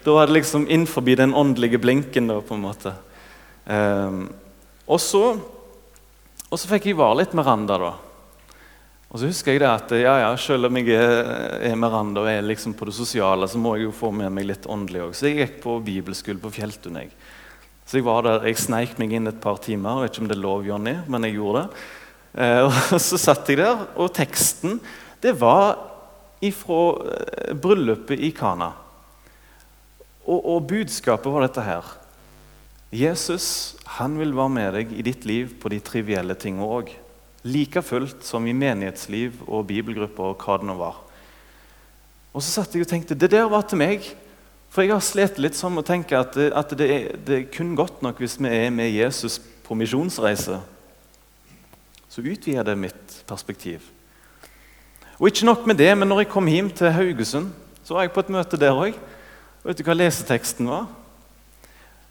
Da 0.05 0.13
var 0.13 0.27
det 0.27 0.35
liksom 0.35 0.67
innenfor 0.67 1.01
den 1.01 1.33
åndelige 1.33 1.79
blinken. 1.79 2.27
da, 2.27 2.41
på 2.41 2.53
en 2.53 2.61
måte. 2.61 2.93
Um, 3.65 4.29
og, 4.85 4.99
så, 4.99 5.39
og 6.55 6.59
så 6.61 6.69
fikk 6.71 6.85
jeg 6.87 6.95
være 6.95 7.17
litt 7.19 7.33
Miranda, 7.35 7.75
da. 7.81 7.89
Og 9.11 9.19
så 9.19 9.27
husker 9.27 9.51
jeg 9.51 9.59
det 9.59 9.67
at 9.67 9.91
ja, 9.99 10.13
ja, 10.23 10.29
Selv 10.39 10.69
om 10.69 10.77
jeg 10.79 10.95
er 10.95 11.75
Miranda 11.79 12.23
og 12.23 12.29
er 12.31 12.45
liksom 12.47 12.77
på 12.79 12.87
det 12.87 12.95
sosiale, 12.95 13.47
så 13.51 13.59
må 13.59 13.73
jeg 13.75 13.89
jo 13.89 13.95
få 13.95 14.13
med 14.15 14.31
meg 14.31 14.47
litt 14.47 14.67
åndelig 14.71 15.01
òg. 15.03 15.17
Så 15.19 15.27
jeg 15.27 15.41
gikk 15.41 15.57
på 15.65 15.75
bibelskole 15.83 16.39
på 16.39 16.53
Fjelltun. 16.55 17.01
Jeg. 17.03 17.11
Så 17.83 17.99
jeg 17.99 18.07
var 18.07 18.23
der, 18.23 18.47
jeg 18.47 18.61
sneik 18.63 18.95
meg 19.01 19.17
inn 19.17 19.27
et 19.27 19.41
par 19.43 19.59
timer. 19.63 19.99
Jeg 19.99 20.07
vet 20.07 20.15
ikke 20.15 20.23
om 20.23 20.31
det 20.31 20.37
er 20.37 20.43
lov, 20.45 20.63
Jonny, 20.69 20.95
men 21.11 21.27
jeg 21.27 21.35
gjorde 21.35 21.65
det. 21.65 21.83
Eh, 22.39 22.61
og 22.69 23.01
Så 23.09 23.19
satt 23.19 23.51
jeg 23.51 23.59
der, 23.59 23.83
og 23.99 24.15
teksten 24.15 24.79
det 25.23 25.35
var 25.43 25.75
ifra 26.43 26.79
eh, 27.11 27.51
bryllupet 27.59 28.23
i 28.23 28.31
Kana. 28.35 28.71
Og, 30.23 30.39
og 30.39 30.71
budskapet 30.71 31.35
var 31.35 31.49
dette 31.49 31.67
her. 31.67 31.95
Jesus 32.95 33.75
han 33.97 34.15
vil 34.19 34.33
være 34.35 34.51
med 34.51 34.75
deg 34.77 34.93
i 34.95 35.03
ditt 35.05 35.25
liv 35.27 35.55
på 35.61 35.71
de 35.71 35.81
trivielle 35.83 36.35
tingene 36.39 36.67
òg. 36.67 36.91
Like 37.45 37.83
fullt 37.85 38.25
som 38.25 38.45
i 38.47 38.55
menighetsliv 38.55 39.43
og 39.45 39.67
bibelgrupper 39.69 40.31
og 40.31 40.41
hva 40.41 40.57
det 40.61 40.69
nå 40.69 40.75
var. 40.79 41.01
Og 42.35 42.43
så 42.43 42.61
satt 42.61 42.75
jeg 42.75 42.85
og 42.85 42.91
tenkte 42.91 43.17
det 43.17 43.31
der 43.31 43.47
var 43.51 43.67
til 43.67 43.79
meg. 43.79 44.07
For 44.73 44.83
jeg 44.83 44.91
har 44.91 45.03
slitt 45.05 45.37
litt 45.39 45.55
sånn 45.55 45.75
med 45.75 45.85
å 45.85 45.87
tenke 45.87 46.17
at, 46.19 46.33
det, 46.35 46.49
at 46.51 46.73
det, 46.75 46.87
er, 46.91 47.03
det, 47.15 47.35
er, 47.37 47.51
kun 47.53 47.75
godt 47.79 48.01
nok 48.03 48.19
hvis 48.19 48.35
vi 48.41 48.49
er 48.51 48.73
med 48.75 48.91
Jesus 48.91 49.37
på 49.63 49.77
misjonsreise. 49.77 50.59
Så 52.11 52.23
utvider 52.23 52.67
det 52.67 52.75
mitt 52.79 53.15
perspektiv. 53.27 53.85
Og 55.15 55.29
ikke 55.29 55.47
nok 55.47 55.63
med 55.69 55.79
det, 55.79 55.93
men 55.95 56.11
når 56.11 56.25
jeg 56.25 56.33
kom 56.33 56.51
hjem 56.51 56.67
til 56.75 56.91
Haugesund, 56.91 57.53
så 57.87 57.95
var 57.95 58.03
jeg 58.03 58.11
på 58.11 58.25
et 58.25 58.33
møte 58.35 58.59
der 58.59 58.75
òg. 58.75 58.97
Vet 59.63 59.79
du 59.79 59.85
hva 59.87 59.95
leseteksten 59.95 60.67
var? 60.67 60.89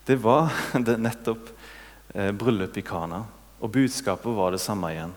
Det 0.05 0.17
var 0.21 0.53
det 0.87 0.99
nettopp 1.01 1.49
eh, 2.15 2.33
bryllup 2.33 2.77
i 2.77 2.85
Kana. 2.85 3.25
Og 3.61 3.71
budskapet 3.73 4.37
var 4.37 4.53
det 4.53 4.63
samme 4.63 4.91
igjen. 4.93 5.15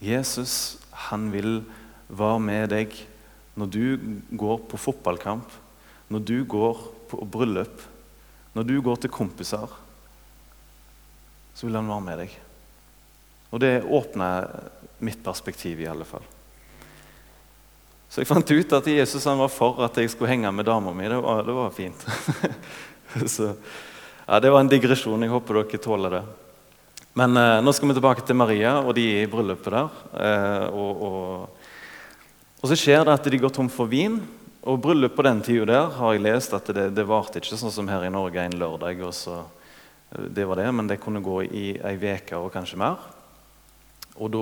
Jesus 0.00 0.78
han 1.06 1.28
vil 1.32 1.60
være 2.08 2.40
med 2.40 2.70
deg 2.72 2.94
når 3.56 3.68
du 3.72 3.84
går 4.36 4.62
på 4.70 4.80
fotballkamp, 4.80 5.48
når 6.12 6.24
du 6.28 6.38
går 6.44 6.80
på 7.10 7.24
bryllup, 7.32 7.82
når 8.56 8.68
du 8.68 8.76
går 8.84 9.02
til 9.02 9.12
kompiser. 9.12 9.68
Så 11.56 11.66
vil 11.66 11.76
han 11.76 11.88
være 11.88 12.04
med 12.04 12.20
deg. 12.24 12.38
Og 13.52 13.60
det 13.62 13.74
åpner 13.84 14.48
mitt 14.98 15.22
perspektiv, 15.24 15.80
i 15.80 15.88
alle 15.88 16.04
fall. 16.08 16.24
Så 18.08 18.22
jeg 18.22 18.28
fant 18.28 18.50
ut 18.50 18.72
at 18.76 18.86
Jesus 18.88 19.24
han 19.28 19.40
var 19.40 19.50
for 19.52 19.80
at 19.84 19.96
jeg 20.00 20.12
skulle 20.12 20.30
henge 20.30 20.52
med 20.52 20.68
dama 20.68 20.92
mi. 20.96 21.08
Det 21.08 21.18
var, 21.20 21.42
det 21.44 21.56
var 21.56 21.74
fint. 21.74 22.06
Så, 23.34 23.52
ja, 24.26 24.40
det 24.40 24.50
var 24.50 24.60
en 24.60 24.70
digresjon. 24.70 25.22
Jeg 25.22 25.30
håper 25.30 25.60
dere 25.60 25.78
tåler 25.82 26.18
det. 26.18 26.22
Men 27.16 27.36
eh, 27.40 27.60
nå 27.62 27.72
skal 27.72 27.88
vi 27.88 27.94
tilbake 27.96 28.24
til 28.26 28.36
Maria 28.36 28.74
og 28.82 28.96
de 28.98 29.04
i 29.22 29.28
bryllupet 29.30 29.72
der. 29.72 30.00
Eh, 30.20 30.64
og, 30.74 31.04
og, 31.06 31.68
og, 32.58 32.66
så 32.66 32.76
skjer 32.76 33.06
det 33.06 33.14
at 33.14 33.28
de 33.30 33.40
går 33.40 33.54
tom 33.54 33.70
for 33.72 33.88
vin. 33.88 34.18
Og 34.66 34.80
bryllup 34.82 35.14
på 35.14 35.22
den 35.22 35.44
tida 35.46 35.68
der 35.70 35.92
har 35.94 36.16
jeg 36.16 36.24
lest 36.24 36.56
at 36.58 36.72
det, 36.74 36.88
det 36.96 37.06
varte 37.06 37.38
ikke 37.38 37.54
sånn 37.54 37.70
som 37.70 37.86
her 37.86 38.02
i 38.02 38.10
Norge 38.10 38.42
en 38.42 38.58
lørdag. 38.58 39.04
og 39.06 39.14
så, 39.14 39.44
eh, 40.10 40.26
det 40.26 40.44
var 40.50 40.58
det, 40.58 40.72
Men 40.74 40.90
det 40.90 41.00
kunne 41.00 41.22
gå 41.22 41.44
i 41.46 41.66
ei 41.78 41.94
uke 41.96 42.36
og 42.36 42.50
kanskje 42.52 42.80
mer. 42.82 42.98
Og 44.18 44.32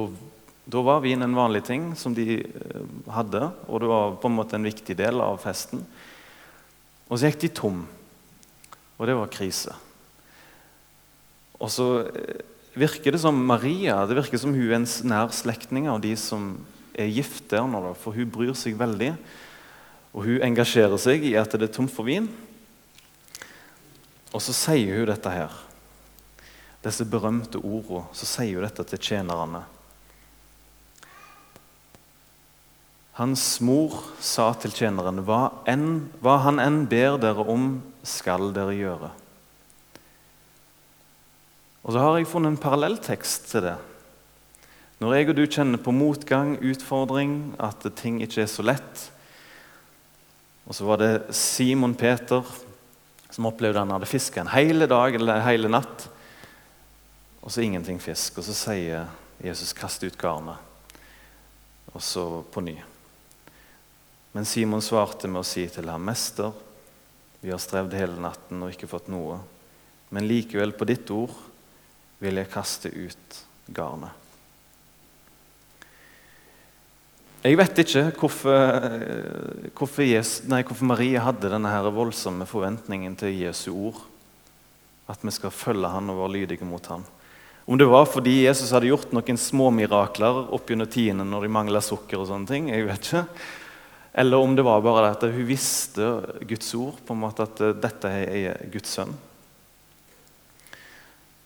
da 0.64 0.80
var 0.80 1.04
vin 1.04 1.22
en 1.22 1.36
vanlig 1.36 1.64
ting 1.68 1.92
som 1.94 2.14
de 2.16 2.40
eh, 2.40 2.86
hadde, 3.12 3.50
og 3.68 3.80
det 3.80 3.92
var 3.92 4.16
på 4.16 4.32
en 4.32 4.38
måte 4.40 4.56
en 4.56 4.64
viktig 4.64 4.96
del 4.96 5.20
av 5.20 5.38
festen. 5.44 5.84
Og 7.10 7.18
så 7.18 7.28
gikk 7.28 7.44
de 7.44 7.52
tom, 7.52 7.84
og 8.98 9.08
det 9.08 9.16
var 9.18 9.32
krise. 9.32 9.74
Og 11.58 11.70
så 11.72 11.88
eh, 12.10 12.44
virker 12.78 13.14
det 13.14 13.22
som 13.22 13.38
Maria 13.46 14.00
det 14.08 14.18
virker 14.18 14.40
som 14.40 14.54
hun 14.54 14.66
er 14.68 14.78
en 14.80 14.88
nær 15.08 15.34
slektning 15.34 15.88
av 15.90 16.00
de 16.02 16.14
som 16.18 16.56
er 16.94 17.10
gift 17.10 17.48
der 17.50 17.66
nå, 17.66 17.94
for 17.98 18.14
hun 18.14 18.30
bryr 18.30 18.54
seg 18.58 18.78
veldig. 18.78 19.14
Og 20.14 20.26
hun 20.28 20.42
engasjerer 20.46 20.98
seg 21.00 21.26
i 21.26 21.34
at 21.38 21.54
det 21.58 21.68
er 21.68 21.74
tomt 21.74 21.92
for 21.94 22.06
vin. 22.06 22.28
Og 24.34 24.42
så 24.42 24.54
sier 24.54 25.00
hun 25.00 25.08
dette 25.10 25.30
her. 25.30 25.54
Disse 26.84 27.06
berømte 27.08 27.58
ordene. 27.58 28.04
Så 28.14 28.28
sier 28.28 28.58
hun 28.58 28.66
dette 28.66 28.86
til 28.92 29.02
tjenerne. 29.10 29.64
Hans 33.14 33.60
mor 33.62 34.00
sa 34.18 34.48
til 34.58 34.72
tjeneren, 34.74 35.20
hva, 35.22 35.62
enn, 35.70 36.08
hva 36.18 36.40
han 36.42 36.58
enn 36.58 36.80
ber 36.90 37.14
dere 37.22 37.44
om, 37.46 37.76
skal 38.04 38.52
dere 38.54 38.76
gjøre. 38.76 39.10
Og 41.84 41.92
så 41.92 42.00
har 42.00 42.16
jeg 42.16 42.28
funnet 42.30 42.54
en 42.54 42.60
parallelltekst 42.60 43.50
til 43.50 43.66
det. 43.66 43.74
Når 45.02 45.14
jeg 45.14 45.28
og 45.28 45.36
du 45.36 45.44
kjenner 45.44 45.80
på 45.82 45.92
motgang, 45.92 46.54
utfordring, 46.64 47.54
at 47.60 47.84
ting 47.98 48.22
ikke 48.24 48.44
er 48.44 48.48
så 48.48 48.64
lett 48.64 49.10
Og 50.64 50.72
så 50.72 50.86
var 50.88 50.96
det 50.96 51.34
Simon 51.36 51.92
Peter 51.94 52.40
som 53.34 53.48
opplevde 53.50 53.82
han 53.82 53.90
hadde 53.90 54.08
fiska 54.08 54.40
en 54.40 54.52
hele 54.54 54.86
dag 54.86 55.14
eller 55.14 55.34
en 55.34 55.44
hele 55.44 55.68
natt. 55.68 56.06
Og 57.42 57.52
så 57.52 57.60
ingenting 57.60 57.98
fisk. 58.00 58.38
Og 58.38 58.46
så 58.46 58.54
sier 58.54 59.08
Jesus 59.42 59.72
'kast 59.72 60.04
ut 60.04 60.16
garnet'. 60.16 60.56
Og 61.92 62.02
så 62.02 62.44
på 62.52 62.60
ny. 62.60 62.78
Men 64.32 64.44
Simon 64.44 64.80
svarte 64.80 65.28
med 65.28 65.40
å 65.40 65.44
si 65.44 65.68
til 65.68 65.90
ham, 65.90 66.06
'Mester, 66.06 66.52
vi 67.44 67.52
har 67.52 67.60
strevd 67.60 67.92
hele 67.98 68.16
natten 68.24 68.62
og 68.64 68.72
ikke 68.72 68.88
fått 68.88 69.10
noe.' 69.12 69.42
Men 70.14 70.28
likevel, 70.30 70.72
på 70.72 70.86
ditt 70.88 71.10
ord 71.12 71.34
vil 72.22 72.38
jeg 72.40 72.52
kaste 72.52 72.88
ut 72.88 73.40
garnet. 73.68 74.12
Jeg 77.44 77.58
vet 77.60 77.80
ikke 77.82 78.02
hvorfor, 78.16 78.54
hvorfor, 79.76 80.02
Jesus, 80.06 80.46
nei, 80.48 80.62
hvorfor 80.64 80.88
Marie 80.88 81.20
hadde 81.20 81.50
denne 81.52 81.68
her 81.68 81.90
voldsomme 81.92 82.46
forventningen 82.48 83.18
til 83.20 83.34
Jesu 83.36 83.68
ord. 83.74 83.98
At 85.12 85.20
vi 85.20 85.34
skal 85.34 85.52
følge 85.52 85.90
han 85.92 86.08
og 86.08 86.22
være 86.22 86.32
lydige 86.38 86.64
mot 86.64 86.86
han. 86.88 87.04
Om 87.68 87.76
det 87.80 87.88
var 87.88 88.06
fordi 88.08 88.46
Jesus 88.46 88.72
hadde 88.72 88.88
gjort 88.88 89.12
noen 89.12 89.36
små 89.40 89.68
mirakler 89.76 90.46
oppgjennom 90.56 90.88
tiende 90.88 91.28
når 91.28 91.44
de 91.44 91.52
mangla 91.52 91.84
sukker. 91.84 92.22
og 92.22 92.30
sånne 92.32 92.48
ting, 92.48 92.70
jeg 92.72 92.88
vet 92.88 93.10
ikke. 93.10 93.26
Eller 94.14 94.38
om 94.38 94.54
det 94.56 94.62
var 94.62 94.82
bare 94.82 95.10
at 95.10 95.24
hun 95.26 95.46
visste 95.48 96.06
Guds 96.46 96.74
ord, 96.78 97.00
på 97.02 97.16
en 97.16 97.22
måte 97.24 97.48
at 97.48 97.62
dette 97.82 98.10
er 98.10 98.60
Guds 98.70 98.92
sønn. 98.94 99.14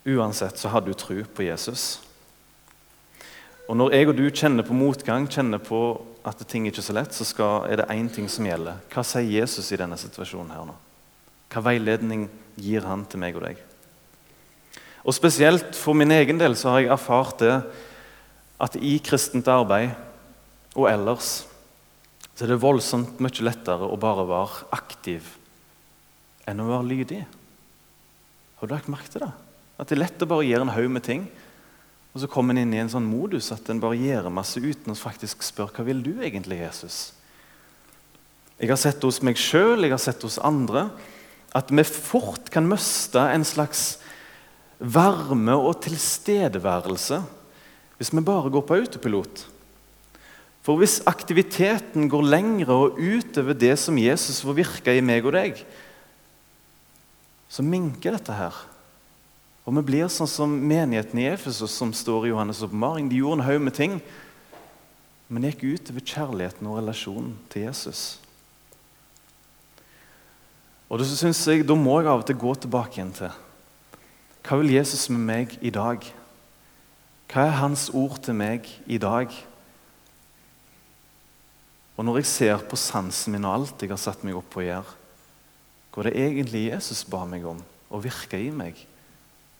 Uansett 0.09 0.61
så 0.61 0.69
har 0.73 0.85
du 0.85 0.93
tro 0.93 1.17
på 1.35 1.47
Jesus. 1.47 2.01
Og 3.69 3.77
Når 3.77 3.93
jeg 3.93 4.09
og 4.09 4.17
du 4.17 4.29
kjenner 4.29 4.65
på 4.65 4.77
motgang, 4.77 5.27
kjenner 5.29 5.61
på 5.61 5.81
at 6.29 6.41
ting 6.49 6.69
ikke 6.69 6.81
er 6.81 6.87
så 6.87 6.97
lett, 6.97 7.17
så 7.17 7.25
skal, 7.29 7.67
er 7.69 7.81
det 7.81 7.89
én 7.93 8.09
ting 8.13 8.29
som 8.29 8.47
gjelder. 8.49 8.81
Hva 8.93 9.05
sier 9.05 9.29
Jesus 9.29 9.73
i 9.73 9.81
denne 9.81 9.97
situasjonen 10.01 10.53
her 10.53 10.69
nå? 10.69 10.77
Hva 11.53 11.65
veiledning 11.65 12.29
gir 12.61 12.85
han 12.89 13.05
til 13.09 13.21
meg 13.21 13.37
og 13.37 13.45
deg? 13.49 13.61
Og 15.09 15.17
Spesielt 15.17 15.77
for 15.77 15.97
min 15.97 16.13
egen 16.13 16.41
del 16.41 16.57
så 16.57 16.75
har 16.75 16.85
jeg 16.85 16.93
erfart 16.93 17.45
det 17.45 17.55
at 18.61 18.77
i 18.77 18.99
kristent 19.05 19.49
arbeid 19.49 19.93
og 20.75 20.89
ellers 20.91 21.48
så 22.39 22.45
er 22.47 22.53
det 22.53 22.63
voldsomt 22.63 23.19
mye 23.19 23.43
lettere 23.43 23.83
å 23.83 23.97
bare 23.99 24.23
være 24.29 24.69
aktiv 24.77 25.27
enn 26.47 26.63
å 26.63 26.69
være 26.69 26.87
lydig. 26.87 27.19
Har 28.61 28.71
du 28.71 28.75
lagt 28.77 28.91
merke 28.93 29.11
til 29.11 29.25
det? 29.25 29.33
At 29.75 29.91
det 29.91 29.97
er 29.97 30.05
lett 30.05 30.23
å 30.23 30.29
bare 30.31 30.47
gjøre 30.47 30.69
en 30.69 30.71
haug 30.77 30.87
med 30.95 31.03
ting, 31.03 31.25
og 32.15 32.23
så 32.23 32.29
kommer 32.31 32.55
en 32.55 32.63
inn 32.63 32.77
i 32.77 32.79
en 32.79 32.93
sånn 32.93 33.11
modus 33.11 33.51
at 33.51 33.67
en 33.75 33.83
bare 33.83 33.99
gjør 33.99 34.31
masse 34.31 34.63
uten 34.63 34.95
å 34.95 35.01
faktisk 35.01 35.43
spørre 35.49 35.81
hva 35.81 35.89
vil 35.91 36.05
du 36.07 36.13
egentlig, 36.15 36.61
Jesus? 36.63 37.01
Jeg 38.55 38.71
har 38.71 38.79
sett 38.87 39.03
det 39.03 39.11
hos 39.11 39.19
meg 39.27 39.43
sjøl, 39.43 39.83
jeg 39.83 39.97
har 39.97 40.03
sett 40.07 40.23
det 40.23 40.31
hos 40.31 40.39
andre, 40.39 40.89
at 41.59 41.75
vi 41.75 41.89
fort 41.91 42.55
kan 42.55 42.71
miste 42.71 43.19
en 43.19 43.47
slags 43.47 43.97
varme 44.79 45.59
og 45.59 45.81
tilstedeværelse 45.83 47.25
hvis 47.99 48.15
vi 48.15 48.23
bare 48.23 48.55
går 48.55 48.63
på 48.63 48.79
autopilot. 48.79 49.49
For 50.69 50.77
hvis 50.77 50.99
aktiviteten 51.09 52.11
går 52.13 52.27
lengre 52.29 52.75
og 52.77 52.99
utover 53.01 53.57
det 53.57 53.73
som 53.81 53.97
Jesus 53.97 54.43
får 54.45 54.59
virke 54.59 54.93
i 54.93 55.01
meg 55.01 55.25
og 55.25 55.33
deg, 55.33 55.63
så 57.49 57.65
minker 57.65 58.13
dette 58.13 58.37
her. 58.37 58.53
Og 59.65 59.73
vi 59.79 59.87
blir 59.89 60.13
sånn 60.13 60.29
som 60.29 60.53
menigheten 60.53 61.23
i 61.23 61.31
Efesos 61.31 61.73
som 61.73 61.95
står 61.97 62.29
i 62.29 62.35
Johannes' 62.35 62.61
oppmaring. 62.69 63.09
De 63.09 63.17
gjorde 63.17 63.41
en 63.41 63.47
haug 63.49 63.65
med 63.65 63.79
ting, 63.81 63.97
men 65.33 65.49
gikk 65.49 65.65
utover 65.65 66.05
kjærligheten 66.05 66.69
og 66.69 66.83
relasjonen 66.83 67.35
til 67.49 67.65
Jesus. 67.65 68.05
Og 70.93 71.01
det 71.01 71.09
synes 71.09 71.41
jeg, 71.49 71.65
Da 71.65 71.73
må 71.73 71.97
jeg 72.03 72.13
av 72.13 72.21
og 72.21 72.29
til 72.29 72.37
gå 72.37 72.55
tilbake 72.61 73.01
igjen 73.01 73.17
til 73.17 73.33
hva 74.45 74.57
vil 74.61 74.77
Jesus 74.77 75.09
med 75.09 75.21
meg 75.21 75.59
i 75.61 75.69
dag? 75.69 76.05
Hva 77.29 77.43
er 77.49 77.61
hans 77.61 77.91
ord 77.93 78.21
til 78.25 78.37
meg 78.37 78.69
i 78.87 78.97
dag? 78.97 79.33
Og 81.99 82.07
når 82.07 82.21
jeg 82.21 82.31
ser 82.31 82.63
på 82.71 82.79
sansen 82.79 83.35
min 83.35 83.47
og 83.49 83.57
alt 83.57 83.83
jeg 83.83 83.91
har 83.91 83.99
satt 83.99 84.23
meg 84.23 84.39
opp 84.39 84.47
på 84.55 84.63
å 84.63 84.69
gjøre, 84.69 84.95
hva 85.91 86.05
det 86.07 86.15
egentlig 86.15 86.69
Jesus 86.69 87.03
ba 87.11 87.25
meg 87.27 87.43
om 87.51 87.59
å 87.91 87.99
virke 87.99 88.39
i 88.39 88.53
meg 88.55 88.79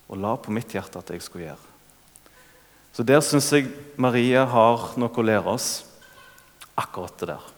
og 0.07 0.21
la 0.23 0.37
på 0.39 0.55
mitt 0.55 0.71
hjerte 0.73 1.01
at 1.01 1.11
jeg 1.11 1.25
skulle 1.25 1.49
gjøre. 1.49 1.67
Så 2.95 3.05
der 3.07 3.21
syns 3.27 3.51
jeg 3.53 3.67
Maria 3.99 4.45
har 4.49 4.93
noe 4.99 5.11
å 5.11 5.25
lære 5.25 5.51
oss, 5.51 5.83
akkurat 6.79 7.19
det 7.19 7.33
der. 7.33 7.49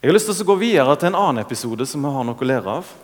Jeg 0.00 0.08
har 0.08 0.16
lyst 0.16 0.30
til 0.30 0.40
å 0.40 0.48
gå 0.48 0.56
videre 0.62 0.96
til 0.96 1.10
en 1.10 1.18
annen 1.20 1.42
episode 1.44 1.84
som 1.84 2.00
vi 2.00 2.12
har 2.14 2.24
noe 2.24 2.40
å 2.40 2.48
lære 2.48 2.78
av. 2.80 2.94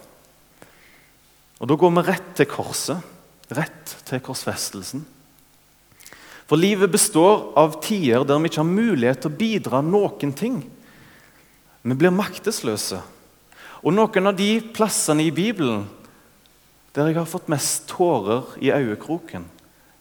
Og 1.61 1.69
Da 1.69 1.77
går 1.77 1.93
vi 1.93 2.05
rett 2.09 2.33
til 2.37 2.49
korset, 2.49 3.13
rett 3.53 3.93
til 4.09 4.25
korsfestelsen. 4.25 5.05
For 6.47 6.59
livet 6.59 6.93
består 6.95 7.51
av 7.59 7.81
tider 7.83 8.25
der 8.27 8.39
vi 8.39 8.51
ikke 8.51 8.63
har 8.63 8.71
mulighet 8.71 9.25
til 9.25 9.33
å 9.33 9.39
bidra 9.39 9.83
noen 9.83 10.35
ting. 10.37 10.61
Vi 11.83 11.95
blir 11.99 12.15
maktesløse. 12.15 13.01
Og 13.83 13.95
noen 13.95 14.31
av 14.31 14.37
de 14.39 14.61
plassene 14.75 15.27
i 15.27 15.35
Bibelen 15.35 15.85
der 16.97 17.11
jeg 17.11 17.19
har 17.19 17.29
fått 17.29 17.51
mest 17.53 17.91
tårer 17.91 18.55
i 18.63 18.71
øyekroken, 18.73 19.45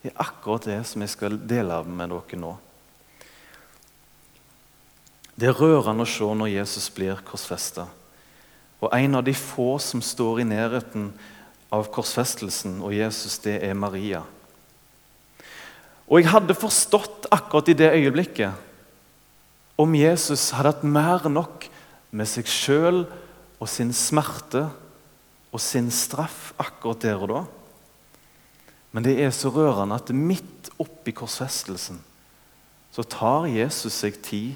er 0.06 0.14
akkurat 0.22 0.64
det 0.70 0.78
som 0.88 1.02
jeg 1.04 1.12
skal 1.12 1.36
dele 1.50 1.82
med 1.90 2.14
dere 2.14 2.40
nå. 2.40 2.54
Det 5.36 5.50
er 5.50 5.58
rørende 5.60 6.06
å 6.06 6.08
se 6.08 6.30
når 6.40 6.54
Jesus 6.54 6.88
blir 6.96 7.20
korsfesta. 7.28 7.90
Og 8.80 8.94
en 8.96 9.18
av 9.20 9.25
de 9.28 9.34
få 9.36 9.75
som 9.84 10.00
står 10.00 10.40
i 10.44 10.48
nærheten 10.48 11.10
av 11.74 11.90
korsfestelsen 11.92 12.78
og 12.86 12.96
Jesus, 12.96 13.42
det 13.44 13.58
er 13.66 13.75
Maria. 13.75 14.22
Og 16.06 16.22
jeg 16.22 16.30
hadde 16.30 16.58
forstått 16.58 17.28
akkurat 17.34 17.72
i 17.72 17.78
det 17.78 17.94
øyeblikket 17.98 18.62
om 19.82 19.96
Jesus 19.98 20.52
hadde 20.56 20.72
hatt 20.72 20.84
mer 20.88 21.26
nok 21.28 21.66
med 22.16 22.30
seg 22.30 22.48
sjøl 22.48 23.04
og 23.60 23.68
sin 23.72 23.92
smerte 23.96 24.68
og 25.52 25.62
sin 25.64 25.90
straff 25.92 26.54
akkurat 26.62 27.02
der 27.04 27.24
og 27.26 27.32
da. 27.32 27.42
Men 28.96 29.04
det 29.04 29.18
er 29.20 29.34
så 29.36 29.52
rørende 29.52 29.98
at 29.98 30.14
midt 30.16 30.70
oppi 30.80 31.12
korsfestelsen 31.15 32.00
så 32.96 33.04
tar 33.12 33.50
Jesus 33.52 33.98
seg 33.98 34.22
tid 34.24 34.56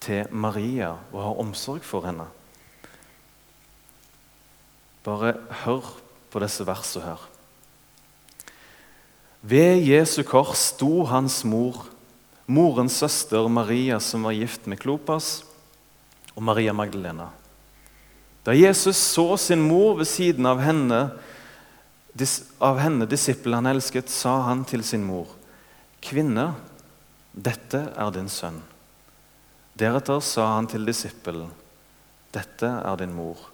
til 0.00 0.30
Maria 0.32 0.94
og 1.12 1.20
har 1.20 1.40
omsorg 1.42 1.84
for 1.84 2.06
henne. 2.06 2.24
Bare 5.04 5.34
hør 5.64 5.90
på 6.32 6.40
disse 6.40 6.64
versene 6.64 7.10
her. 7.10 7.26
Ved 9.44 9.82
Jesu 9.84 10.22
kors 10.24 10.70
sto 10.70 11.04
hans 11.04 11.42
mor, 11.44 11.82
morens 12.46 12.96
søster 12.96 13.44
Maria, 13.52 13.98
som 14.00 14.24
var 14.24 14.32
gift 14.32 14.64
med 14.64 14.80
Klopas, 14.80 15.42
og 16.32 16.42
Maria 16.48 16.72
Magdalena. 16.72 17.28
Da 18.44 18.56
Jesus 18.56 18.96
så 18.96 19.36
sin 19.36 19.60
mor 19.68 19.98
ved 20.00 20.08
siden 20.08 20.48
av 20.48 20.64
henne, 20.64 21.02
av 22.56 22.80
henne 22.80 23.08
disippelen 23.08 23.60
han 23.60 23.72
elsket, 23.74 24.08
sa 24.08 24.38
han 24.48 24.64
til 24.64 24.84
sin 24.84 25.04
mor, 25.04 25.28
'Kvinne, 26.00 26.54
dette 27.32 27.80
er 27.96 28.10
din 28.12 28.28
sønn.' 28.28 28.62
Deretter 29.76 30.20
sa 30.20 30.54
han 30.54 30.66
til 30.66 30.84
disippelen, 30.86 31.50
'Dette 32.32 32.68
er 32.84 32.96
din 32.96 33.12
mor.' 33.12 33.50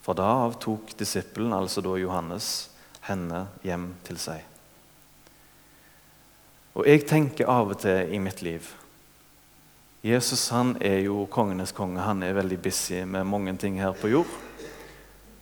For 0.00 0.14
da 0.14 0.44
av 0.44 0.60
tok 0.60 0.96
disippelen, 0.96 1.52
altså 1.52 1.84
da 1.84 1.96
Johannes, 2.00 2.70
henne 3.00 3.48
hjem 3.64 3.94
til 4.04 4.16
seg. 4.16 4.57
Og 6.78 6.86
jeg 6.86 7.08
tenker 7.10 7.50
av 7.50 7.72
og 7.72 7.80
til 7.82 8.12
i 8.14 8.20
mitt 8.22 8.42
liv 8.46 8.66
Jesus 10.06 10.44
han 10.54 10.76
er 10.78 11.00
jo 11.02 11.24
kongenes 11.26 11.72
konge. 11.74 11.98
Han 11.98 12.22
er 12.22 12.36
veldig 12.36 12.60
busy 12.62 13.00
med 13.02 13.26
mange 13.26 13.50
ting 13.58 13.80
her 13.82 13.96
på 13.98 14.12
jord. 14.12 14.30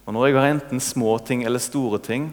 Og 0.06 0.14
Når 0.14 0.26
jeg 0.26 0.36
har 0.38 0.48
enten 0.48 0.80
små 0.80 1.18
ting 1.18 1.44
eller 1.44 1.60
store 1.60 1.98
ting, 2.00 2.30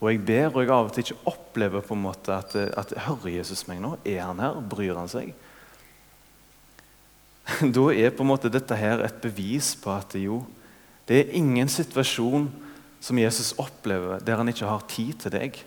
og 0.00 0.12
jeg 0.12 0.22
ber 0.24 0.54
og 0.54 0.62
jeg 0.62 0.70
av 0.70 0.86
og 0.86 0.92
til 0.94 1.04
ikke 1.04 1.32
opplever 1.32 1.82
på 1.84 1.96
en 1.96 2.04
måte 2.04 2.32
at, 2.32 2.54
at 2.54 2.94
Hører 3.08 3.34
Jesus 3.40 3.66
meg 3.68 3.82
nå? 3.82 3.96
Er 4.06 4.22
han 4.28 4.38
her? 4.40 4.62
Bryr 4.62 4.94
han 4.96 5.10
seg? 5.10 5.34
Da 7.74 7.84
er 7.90 8.14
på 8.14 8.22
en 8.22 8.30
måte 8.30 8.52
dette 8.52 8.78
her 8.78 9.02
et 9.04 9.18
bevis 9.20 9.74
på 9.74 9.90
at 9.90 10.14
jo, 10.14 10.44
det 11.08 11.18
er 11.18 11.36
ingen 11.36 11.68
situasjon 11.68 12.46
som 13.02 13.18
Jesus 13.18 13.56
opplever 13.58 14.22
der 14.22 14.38
han 14.38 14.48
ikke 14.52 14.70
har 14.70 14.86
tid 14.88 15.18
til 15.24 15.34
deg. 15.34 15.58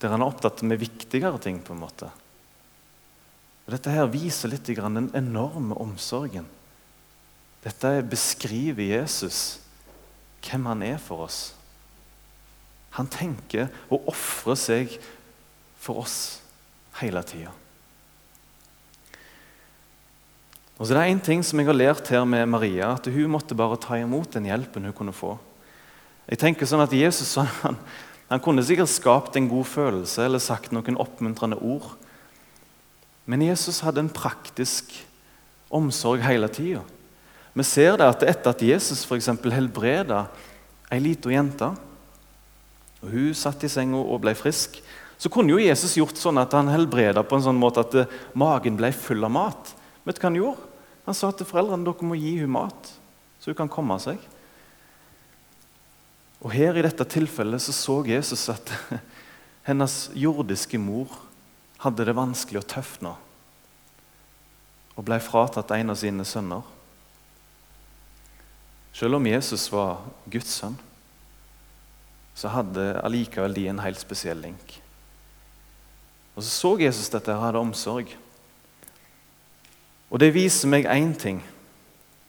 Der 0.00 0.12
han 0.14 0.22
er 0.24 0.30
opptatt 0.30 0.62
med 0.64 0.80
viktigere 0.80 1.38
ting. 1.38 1.60
på 1.62 1.72
en 1.72 1.84
måte. 1.84 2.10
Og 3.66 3.76
dette 3.76 3.92
her 3.94 4.08
viser 4.10 4.50
litt 4.50 4.66
den 4.66 5.10
enorme 5.14 5.76
omsorgen. 5.78 6.46
Dette 7.62 8.00
beskriver 8.02 8.82
Jesus 8.82 9.60
hvem 10.40 10.66
han 10.66 10.82
er 10.82 10.98
for 10.98 11.26
oss. 11.28 11.52
Han 12.96 13.06
tenker 13.06 13.68
å 13.92 14.00
ofre 14.10 14.56
seg 14.58 14.96
for 15.78 16.02
oss 16.02 16.40
hele 16.98 17.22
tida. 17.22 17.52
Og 20.80 20.88
så 20.88 20.94
er 20.94 21.02
det 21.02 21.12
én 21.12 21.20
ting 21.20 21.42
som 21.44 21.60
jeg 21.60 21.68
har 21.68 21.76
lært 21.76 22.08
her 22.08 22.24
med 22.24 22.48
Maria, 22.48 22.94
at 22.96 23.06
hun 23.12 23.30
måtte 23.34 23.54
bare 23.54 23.76
ta 23.78 23.98
imot 24.00 24.32
den 24.32 24.48
hjelpen 24.48 24.88
hun 24.88 24.96
kunne 24.96 25.14
få. 25.14 25.34
Jeg 26.30 26.40
tenker 26.40 26.66
sånn 26.66 26.80
at 26.80 26.94
Jesus 26.96 27.34
han, 27.36 27.76
han 28.30 28.42
kunne 28.42 28.62
sikkert 28.62 28.92
skapt 28.92 29.36
en 29.36 29.48
god 29.50 29.66
følelse 29.66 30.22
eller 30.24 30.42
sagt 30.42 30.70
noen 30.70 30.98
oppmuntrende 31.02 31.58
ord. 31.58 31.96
Men 33.26 33.42
Jesus 33.42 33.82
hadde 33.82 34.04
en 34.04 34.12
praktisk 34.14 34.94
omsorg 35.70 36.22
hele 36.22 36.48
tida. 36.50 36.84
Vi 37.54 37.66
ser 37.66 37.98
det 37.98 38.06
at 38.06 38.22
etter 38.22 38.54
at 38.54 38.62
Jesus 38.62 39.02
for 39.06 39.18
helbreda 39.50 40.28
ei 40.90 41.02
lita 41.02 41.30
jente, 41.30 41.72
og 43.00 43.10
hun 43.10 43.34
satt 43.34 43.64
i 43.66 43.70
senga 43.70 43.98
og 43.98 44.22
ble 44.22 44.34
frisk, 44.38 44.78
så 45.20 45.28
kunne 45.28 45.52
jo 45.52 45.60
Jesus 45.60 45.98
gjort 45.98 46.18
sånn 46.18 46.38
at 46.40 46.54
han 46.56 46.70
helbreda 46.70 47.24
på 47.26 47.36
en 47.36 47.44
sånn 47.44 47.58
måte 47.60 47.82
at 47.82 47.96
eh, 47.98 48.18
magen 48.38 48.78
ble 48.78 48.92
full 48.94 49.26
av 49.26 49.32
mat. 49.34 49.72
Vet 50.06 50.16
du 50.16 50.22
hva 50.22 50.30
Han 50.30 50.38
gjorde? 50.38 50.68
Han 51.06 51.16
sa 51.16 51.30
til 51.34 51.48
foreldrene 51.48 51.84
dere 51.84 52.06
må 52.08 52.16
gi 52.16 52.36
henne 52.38 52.54
mat, 52.54 52.92
så 53.40 53.50
hun 53.50 53.58
kan 53.58 53.72
komme 53.72 53.98
seg. 54.00 54.20
Og 56.40 56.52
Her 56.54 56.76
i 56.76 56.84
dette 56.84 57.04
tilfellet 57.04 57.62
så, 57.62 57.72
så 57.76 58.00
Jesus 58.08 58.48
at 58.52 58.72
hennes 59.68 60.10
jordiske 60.16 60.78
mor 60.80 61.12
hadde 61.80 62.04
det 62.08 62.16
vanskelig 62.16 62.62
og 62.62 62.70
tøft 62.70 63.04
nå 63.04 63.16
og 65.00 65.06
ble 65.08 65.16
fratatt 65.22 65.70
en 65.72 65.94
av 65.94 65.96
sine 65.96 66.26
sønner. 66.28 66.60
Selv 68.92 69.16
om 69.16 69.26
Jesus 69.26 69.64
var 69.72 70.02
Guds 70.28 70.58
sønn, 70.60 70.76
så 72.36 72.50
hadde 72.52 72.98
allikevel 73.00 73.54
de 73.56 73.64
en 73.70 73.80
helt 73.80 74.00
spesiell 74.00 74.42
link. 74.44 74.74
Og 76.36 76.44
Så 76.44 76.50
så 76.50 76.74
Jesus 76.80 77.08
dette 77.08 77.32
og 77.32 77.46
hadde 77.46 77.62
omsorg. 77.64 78.12
Og 80.10 80.18
Det 80.18 80.34
viser 80.34 80.68
meg 80.68 80.84
én 80.84 81.14
ting 81.16 81.40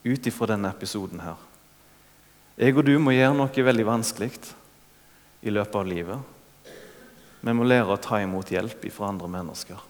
ut 0.04 0.26
ifra 0.26 0.46
denne 0.46 0.72
episoden 0.72 1.20
her. 1.20 1.36
Jeg 2.58 2.76
og 2.76 2.84
du 2.84 2.92
må 3.00 3.14
gjøre 3.14 3.36
noe 3.36 3.64
veldig 3.64 3.86
vanskelig 3.88 4.32
i 5.42 5.52
løpet 5.52 5.78
av 5.78 5.88
livet. 5.88 6.32
Vi 7.42 7.54
må 7.56 7.64
lære 7.66 7.94
å 7.94 8.00
ta 8.00 8.20
imot 8.22 8.52
hjelp 8.52 8.84
fra 8.92 9.08
andre 9.08 9.30
mennesker. 9.32 9.80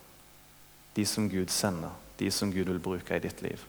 De 0.94 1.04
som 1.08 1.26
Gud 1.28 1.50
sender, 1.50 1.90
de 2.20 2.30
som 2.30 2.52
Gud 2.52 2.70
vil 2.70 2.80
bruke 2.82 3.16
i 3.16 3.24
ditt 3.24 3.42
liv. 3.44 3.60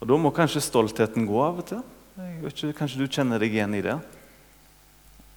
Og 0.00 0.08
Da 0.08 0.18
må 0.20 0.32
kanskje 0.34 0.64
stoltheten 0.64 1.26
gå 1.28 1.38
av 1.40 1.62
og 1.62 1.68
til. 1.70 1.84
Ikke, 2.44 2.74
Kanskje 2.76 3.00
du 3.00 3.08
kjenner 3.08 3.40
deg 3.40 3.54
igjen 3.54 3.76
i 3.78 3.84
det? 3.84 3.96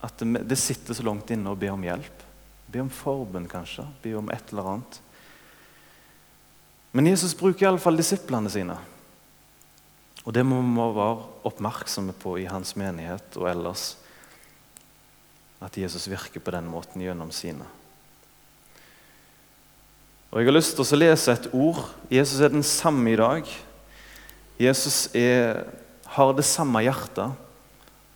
At 0.04 0.20
det, 0.20 0.44
det 0.48 0.58
sitter 0.60 0.96
så 0.96 1.06
langt 1.06 1.32
inne 1.32 1.52
å 1.52 1.60
be 1.60 1.70
om 1.72 1.84
hjelp. 1.84 2.26
Be 2.70 2.82
om 2.84 2.92
forbund, 2.92 3.48
kanskje. 3.52 3.86
Be 4.04 4.16
om 4.18 4.30
et 4.34 4.52
eller 4.52 4.74
annet. 4.74 5.00
Men 6.92 7.12
Jesus 7.12 7.36
bruker 7.38 7.68
iallfall 7.68 8.00
disiplene 8.00 8.50
sine. 8.52 8.76
Og 10.26 10.36
det 10.36 10.44
må 10.46 10.60
vi 10.62 10.76
være 10.98 11.28
oppmerksomme 11.48 12.14
på 12.20 12.36
i 12.42 12.48
hans 12.50 12.76
menighet 12.80 13.38
og 13.40 13.48
ellers. 13.52 13.94
At 15.64 15.78
Jesus 15.78 16.08
virker 16.12 16.44
på 16.44 16.54
den 16.56 16.68
måten 16.72 17.04
gjennom 17.04 17.32
sine. 17.36 17.66
Og 20.30 20.40
Jeg 20.40 20.46
har 20.46 20.54
lyst 20.54 20.76
til 20.78 20.86
å 20.86 21.00
lese 21.00 21.34
et 21.34 21.48
ord. 21.58 21.82
Jesus 22.12 22.42
er 22.46 22.52
den 22.54 22.66
samme 22.66 23.10
i 23.10 23.18
dag. 23.18 23.48
Jesus 24.60 25.08
er, 25.18 25.64
har 26.14 26.34
det 26.38 26.46
samme 26.46 26.84
hjertet. 26.86 27.34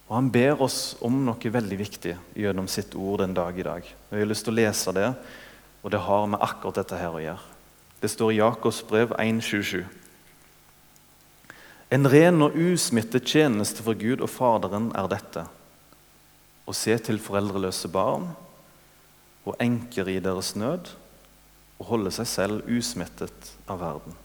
Og 0.10 0.18
han 0.20 0.30
ber 0.30 0.62
oss 0.62 0.94
om 1.02 1.24
noe 1.26 1.54
veldig 1.56 1.80
viktig 1.80 2.14
gjennom 2.38 2.68
sitt 2.70 2.94
ord 2.94 3.24
den 3.24 3.34
dag 3.34 3.58
i 3.58 3.66
dag. 3.66 3.88
Jeg 4.12 4.22
har 4.22 4.30
lyst 4.30 4.46
til 4.46 4.54
å 4.54 4.60
lese 4.60 4.94
det, 4.94 5.10
og 5.82 5.90
det 5.90 6.04
har 6.06 6.28
med 6.30 6.44
akkurat 6.44 6.84
dette 6.84 7.00
her 7.00 7.16
å 7.16 7.24
gjøre. 7.24 7.52
Det 8.04 8.12
står 8.12 8.34
i 8.34 8.40
Jakobs 8.44 8.84
brev 8.86 9.16
1.27. 9.18 10.03
En 11.94 12.10
ren 12.10 12.42
og 12.42 12.56
usmittet 12.58 13.28
tjeneste 13.30 13.84
for 13.86 13.98
Gud 14.00 14.24
og 14.24 14.32
Faderen 14.32 14.90
er 14.98 15.10
dette 15.12 15.44
å 16.66 16.74
se 16.74 16.96
til 17.06 17.20
foreldreløse 17.22 17.92
barn 17.92 18.32
og 19.44 19.60
enker 19.62 20.10
i 20.10 20.22
deres 20.24 20.54
nød 20.58 20.90
og 21.78 21.90
holde 21.92 22.14
seg 22.16 22.30
selv 22.30 22.70
usmittet 22.72 23.52
av 23.70 23.82
verden. 23.84 24.16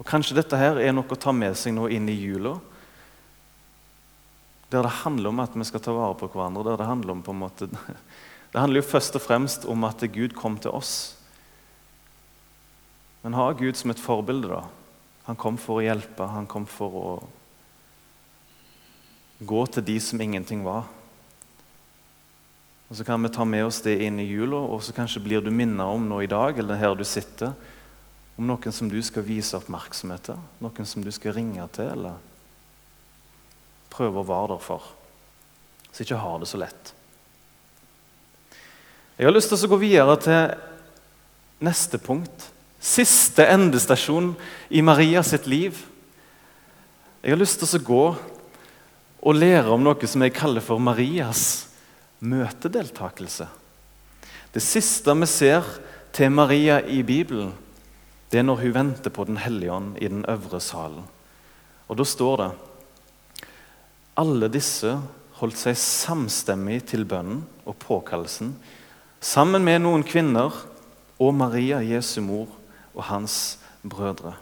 Og 0.00 0.04
Kanskje 0.08 0.36
dette 0.36 0.58
her 0.58 0.80
er 0.82 0.92
noe 0.96 1.08
å 1.08 1.20
ta 1.20 1.32
med 1.32 1.56
seg 1.56 1.76
nå 1.76 1.86
inn 1.92 2.08
i 2.10 2.18
jula, 2.18 2.56
der 4.70 4.84
det 4.86 4.98
handler 5.02 5.32
om 5.32 5.40
at 5.42 5.56
vi 5.56 5.66
skal 5.66 5.82
ta 5.82 5.94
vare 5.94 6.16
på 6.18 6.28
hverandre. 6.30 6.64
der 6.66 6.76
Det 6.82 6.90
handler 6.90 7.14
om 7.14 7.22
på 7.22 7.32
en 7.34 7.40
måte, 7.40 7.70
det 8.52 8.60
handler 8.60 8.82
jo 8.82 8.90
først 8.90 9.16
og 9.16 9.24
fremst 9.24 9.64
om 9.64 9.84
at 9.88 10.04
Gud 10.12 10.36
kom 10.36 10.58
til 10.58 10.74
oss. 10.76 11.16
Men 13.22 13.38
ha 13.38 13.50
Gud 13.52 13.76
som 13.76 13.92
et 13.92 14.02
forbilde, 14.02 14.48
da. 14.48 14.79
Han 15.30 15.38
kom 15.38 15.54
for 15.62 15.78
å 15.78 15.84
hjelpe, 15.84 16.26
han 16.26 16.48
kom 16.50 16.64
for 16.66 16.94
å 16.98 17.10
gå 19.46 19.60
til 19.70 19.84
de 19.86 19.94
som 20.02 20.18
ingenting 20.18 20.64
var. 20.66 20.88
Og 22.90 22.96
Så 22.98 23.06
kan 23.06 23.22
vi 23.22 23.30
ta 23.30 23.46
med 23.46 23.62
oss 23.62 23.78
det 23.86 23.94
inn 24.02 24.18
i 24.18 24.26
jula, 24.26 24.58
og 24.58 24.82
så 24.82 24.90
kanskje 24.90 25.22
blir 25.22 25.40
du 25.40 25.52
minnet 25.54 25.86
om 25.86 26.08
nå 26.10 26.18
i 26.24 26.26
dag, 26.26 26.58
eller 26.58 26.74
her 26.74 26.98
du 26.98 27.04
sitter, 27.06 27.54
om 28.34 28.48
noen 28.50 28.74
som 28.74 28.90
du 28.90 28.98
skal 29.06 29.22
vise 29.22 29.54
oppmerksomhet 29.54 30.32
til, 30.32 30.42
noen 30.58 30.90
som 30.90 31.06
du 31.06 31.12
skal 31.14 31.36
ringe 31.38 31.62
til, 31.78 31.92
eller 31.94 32.18
prøve 33.94 34.24
å 34.24 34.26
være 34.26 34.56
der 34.56 34.66
for. 34.66 34.90
Så 35.92 36.02
ikke 36.02 36.18
har 36.18 36.42
det 36.42 36.50
så 36.50 36.58
lett. 36.58 36.94
Jeg 39.14 39.30
har 39.30 39.36
lyst 39.38 39.54
til 39.54 39.62
å 39.62 39.70
gå 39.76 39.78
videre 39.78 40.18
til 40.26 40.58
neste 41.62 42.02
punkt. 42.02 42.50
Siste 42.80 43.44
endestasjon 43.44 44.32
i 44.72 44.80
Maria 44.82 45.22
sitt 45.22 45.46
liv. 45.46 45.76
Jeg 47.20 47.34
har 47.34 47.40
lyst 47.40 47.60
til 47.60 47.76
å 47.76 47.84
gå 47.84 48.04
og 49.20 49.36
lære 49.36 49.68
om 49.68 49.82
noe 49.84 50.08
som 50.08 50.24
jeg 50.24 50.32
kaller 50.32 50.64
for 50.64 50.80
Marias 50.80 51.66
møtedeltakelse. 52.24 53.48
Det 54.50 54.62
siste 54.64 55.12
vi 55.20 55.28
ser 55.28 55.66
til 56.16 56.32
Maria 56.32 56.80
i 56.80 57.02
Bibelen, 57.04 57.52
det 58.32 58.40
er 58.40 58.46
når 58.46 58.62
hun 58.62 58.74
venter 58.74 59.12
på 59.12 59.26
Den 59.26 59.40
hellige 59.42 59.72
ånd 59.72 59.96
i 59.98 60.08
den 60.08 60.24
øvre 60.28 60.60
salen. 60.60 61.04
Og 61.88 61.96
Da 61.96 62.04
står 62.04 62.36
det 62.36 62.50
alle 64.16 64.48
disse 64.48 64.98
holdt 65.40 65.58
seg 65.58 65.76
samstemmig 65.76 66.84
til 66.86 67.04
bønnen 67.04 67.44
og 67.64 67.76
påkallelsen, 67.80 68.54
sammen 69.20 69.64
med 69.64 69.82
noen 69.82 70.04
kvinner 70.04 70.54
og 71.20 71.34
Maria, 71.34 71.80
Jesu 71.80 72.20
mor, 72.20 72.48
og 73.00 73.08
hans 73.08 73.34
brødre. 73.80 74.34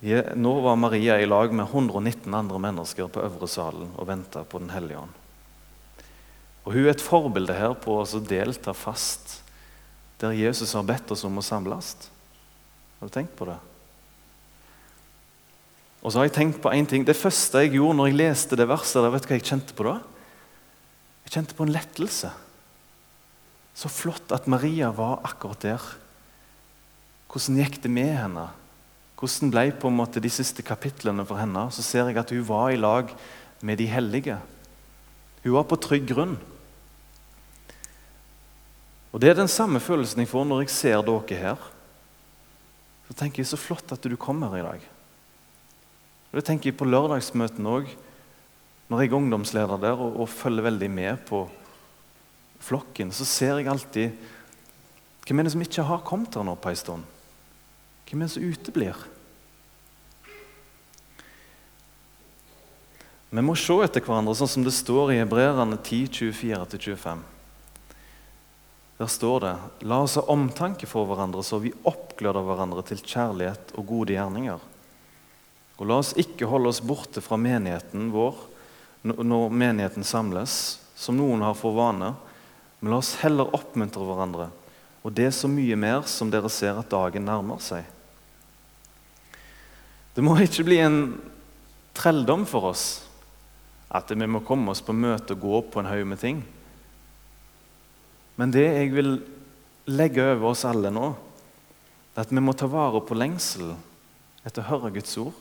Nå 0.00 0.52
var 0.64 0.78
Maria 0.80 1.18
i 1.20 1.28
lag 1.28 1.52
med 1.52 1.68
119 1.68 2.34
andre 2.34 2.58
mennesker 2.58 3.10
på 3.12 3.22
øvre 3.22 3.48
salen 3.50 3.92
og 3.94 4.08
venta 4.08 4.42
på 4.48 4.58
Den 4.58 4.72
hellige 4.72 4.98
ånd. 4.98 5.16
Og 6.64 6.72
Hun 6.72 6.86
er 6.86 6.94
et 6.94 7.04
forbilde 7.04 7.56
her 7.56 7.76
på 7.78 8.00
å 8.00 8.20
delta 8.24 8.74
fast 8.76 9.38
der 10.20 10.36
Jesus 10.36 10.72
har 10.76 10.84
bedt 10.84 11.12
oss 11.12 11.24
om 11.24 11.38
å 11.40 11.44
samles. 11.44 11.94
Har 12.98 13.08
du 13.08 13.12
tenkt 13.12 13.36
på 13.38 13.46
det? 13.48 13.56
Og 16.00 16.12
så 16.12 16.20
har 16.20 16.28
jeg 16.28 16.36
tenkt 16.36 16.60
på 16.64 16.72
en 16.72 16.88
ting. 16.88 17.04
Det 17.04 17.16
første 17.16 17.62
jeg 17.64 17.76
gjorde 17.76 17.96
når 17.96 18.10
jeg 18.10 18.18
leste 18.20 18.56
det 18.56 18.68
verset, 18.68 19.04
vet 19.12 19.24
du 19.24 19.28
hva 19.30 19.38
jeg 19.38 19.48
kjente 19.48 19.76
på 19.76 19.86
da? 19.88 19.94
Jeg 21.24 21.36
kjente 21.36 21.56
på 21.56 21.64
en 21.64 21.72
lettelse. 21.72 22.32
Så 23.74 23.90
flott 23.92 24.32
at 24.34 24.48
Maria 24.50 24.90
var 24.94 25.20
akkurat 25.24 25.62
der. 25.64 25.84
Hvordan 27.30 27.60
gikk 27.62 27.80
det 27.84 27.92
med 27.92 28.12
henne? 28.18 28.48
Hvordan 29.20 29.52
ble 29.52 29.66
på 29.76 29.90
en 29.90 29.98
måte 29.98 30.22
de 30.22 30.30
siste 30.32 30.64
kapitlene 30.66 31.26
for 31.28 31.40
henne? 31.40 31.66
Så 31.70 31.84
ser 31.86 32.08
jeg 32.08 32.18
at 32.20 32.32
hun 32.34 32.46
var 32.48 32.70
i 32.72 32.80
lag 32.80 33.12
med 33.62 33.78
de 33.78 33.86
hellige. 33.90 34.38
Hun 35.44 35.56
var 35.56 35.68
på 35.68 35.78
trygg 35.80 36.08
grunn. 36.08 36.38
Og 39.10 39.20
Det 39.20 39.30
er 39.30 39.38
den 39.40 39.50
samme 39.50 39.80
følelsen 39.82 40.22
jeg 40.22 40.30
får 40.30 40.46
når 40.46 40.64
jeg 40.64 40.74
ser 40.74 41.04
dere 41.04 41.38
her. 41.38 41.68
Så 43.08 43.16
tenker 43.18 43.42
jeg 43.42 43.50
så 43.50 43.58
flott 43.58 43.90
at 43.92 44.06
du 44.06 44.16
kommer 44.16 44.54
i 44.56 44.62
dag. 44.64 44.84
Og 46.30 46.38
Det 46.38 46.44
tenker 46.46 46.70
jeg 46.70 46.78
på 46.78 46.86
lørdagsmøtene 46.86 47.72
òg, 47.80 47.90
når 48.90 49.02
jeg 49.02 49.10
er 49.10 49.16
ungdomsleder 49.18 49.80
der 49.82 49.98
og, 49.98 50.20
og, 50.22 50.28
følger 50.28 50.66
veldig 50.66 50.90
med 50.90 51.18
på 51.26 51.44
flokken. 52.60 53.12
Så 53.12 53.26
ser 53.28 53.58
jeg 53.58 53.70
alltid 53.70 54.28
hvem 55.26 55.40
er 55.40 55.46
det 55.46 55.52
som 55.54 55.62
ikke 55.62 55.86
har 55.86 56.00
kommet 56.02 56.34
her 56.34 56.42
nå 56.46 56.56
på 56.58 56.72
en 56.72 56.78
stund. 56.78 57.02
Hvem 58.08 58.22
er 58.22 58.26
det 58.26 58.34
som 58.34 58.46
uteblir? 58.50 59.02
Vi 63.30 63.42
må 63.46 63.54
se 63.54 63.76
etter 63.84 64.02
hverandre, 64.02 64.34
sånn 64.34 64.50
som 64.50 64.64
det 64.66 64.72
står 64.74 65.12
i 65.14 65.20
Hebreerne 65.20 65.76
10, 65.78 66.08
24-25. 66.34 67.20
Der 68.98 69.08
står 69.08 69.44
det 69.44 69.52
La 69.86 70.00
oss 70.02 70.18
ha 70.18 70.24
omtanke 70.34 70.88
for 70.90 71.06
hverandre, 71.06 71.44
så 71.46 71.60
vi 71.62 71.70
oppgløder 71.86 72.42
hverandre 72.44 72.82
til 72.90 72.98
kjærlighet 72.98 73.70
og 73.78 73.86
gode 73.86 74.16
gjerninger. 74.16 74.58
Og 75.78 75.86
la 75.86 76.00
oss 76.02 76.10
ikke 76.18 76.50
holde 76.50 76.74
oss 76.74 76.82
borte 76.82 77.22
fra 77.22 77.38
menigheten 77.40 78.10
vår 78.12 78.48
når 79.06 79.54
menigheten 79.54 80.04
samles, 80.04 80.80
som 80.98 81.16
noen 81.16 81.40
har 81.46 81.54
for 81.56 81.72
vane, 81.78 82.10
men 82.80 82.92
la 82.92 83.00
oss 83.00 83.16
heller 83.20 83.52
oppmuntre 83.56 84.04
hverandre, 84.04 84.48
og 85.04 85.14
det 85.16 85.28
er 85.28 85.36
så 85.36 85.48
mye 85.48 85.76
mer 85.80 86.04
som 86.08 86.30
dere 86.32 86.50
ser 86.52 86.78
at 86.80 86.90
dagen 86.92 87.26
nærmer 87.28 87.60
seg. 87.64 87.84
Det 90.16 90.24
må 90.24 90.34
ikke 90.42 90.66
bli 90.66 90.80
en 90.82 91.00
trelldom 91.96 92.46
for 92.48 92.72
oss 92.72 92.86
at 93.90 94.10
vi 94.14 94.26
må 94.30 94.42
komme 94.46 94.70
oss 94.72 94.82
på 94.84 94.94
møte 94.94 95.34
og 95.34 95.42
gå 95.42 95.52
opp 95.58 95.70
på 95.74 95.82
en 95.82 95.90
haug 95.90 96.06
med 96.06 96.20
ting. 96.22 96.42
Men 98.38 98.52
det 98.54 98.66
jeg 98.66 98.92
vil 98.94 99.16
legge 99.90 100.24
over 100.34 100.52
oss 100.52 100.64
alle 100.68 100.92
nå, 100.94 101.10
er 102.14 102.22
at 102.22 102.32
vi 102.32 102.42
må 102.42 102.54
ta 102.54 102.68
vare 102.70 103.02
på 103.06 103.16
lengselen 103.18 103.74
etter 104.46 104.62
å 104.62 104.70
høre 104.70 104.92
Guds 104.94 105.16
ord, 105.20 105.34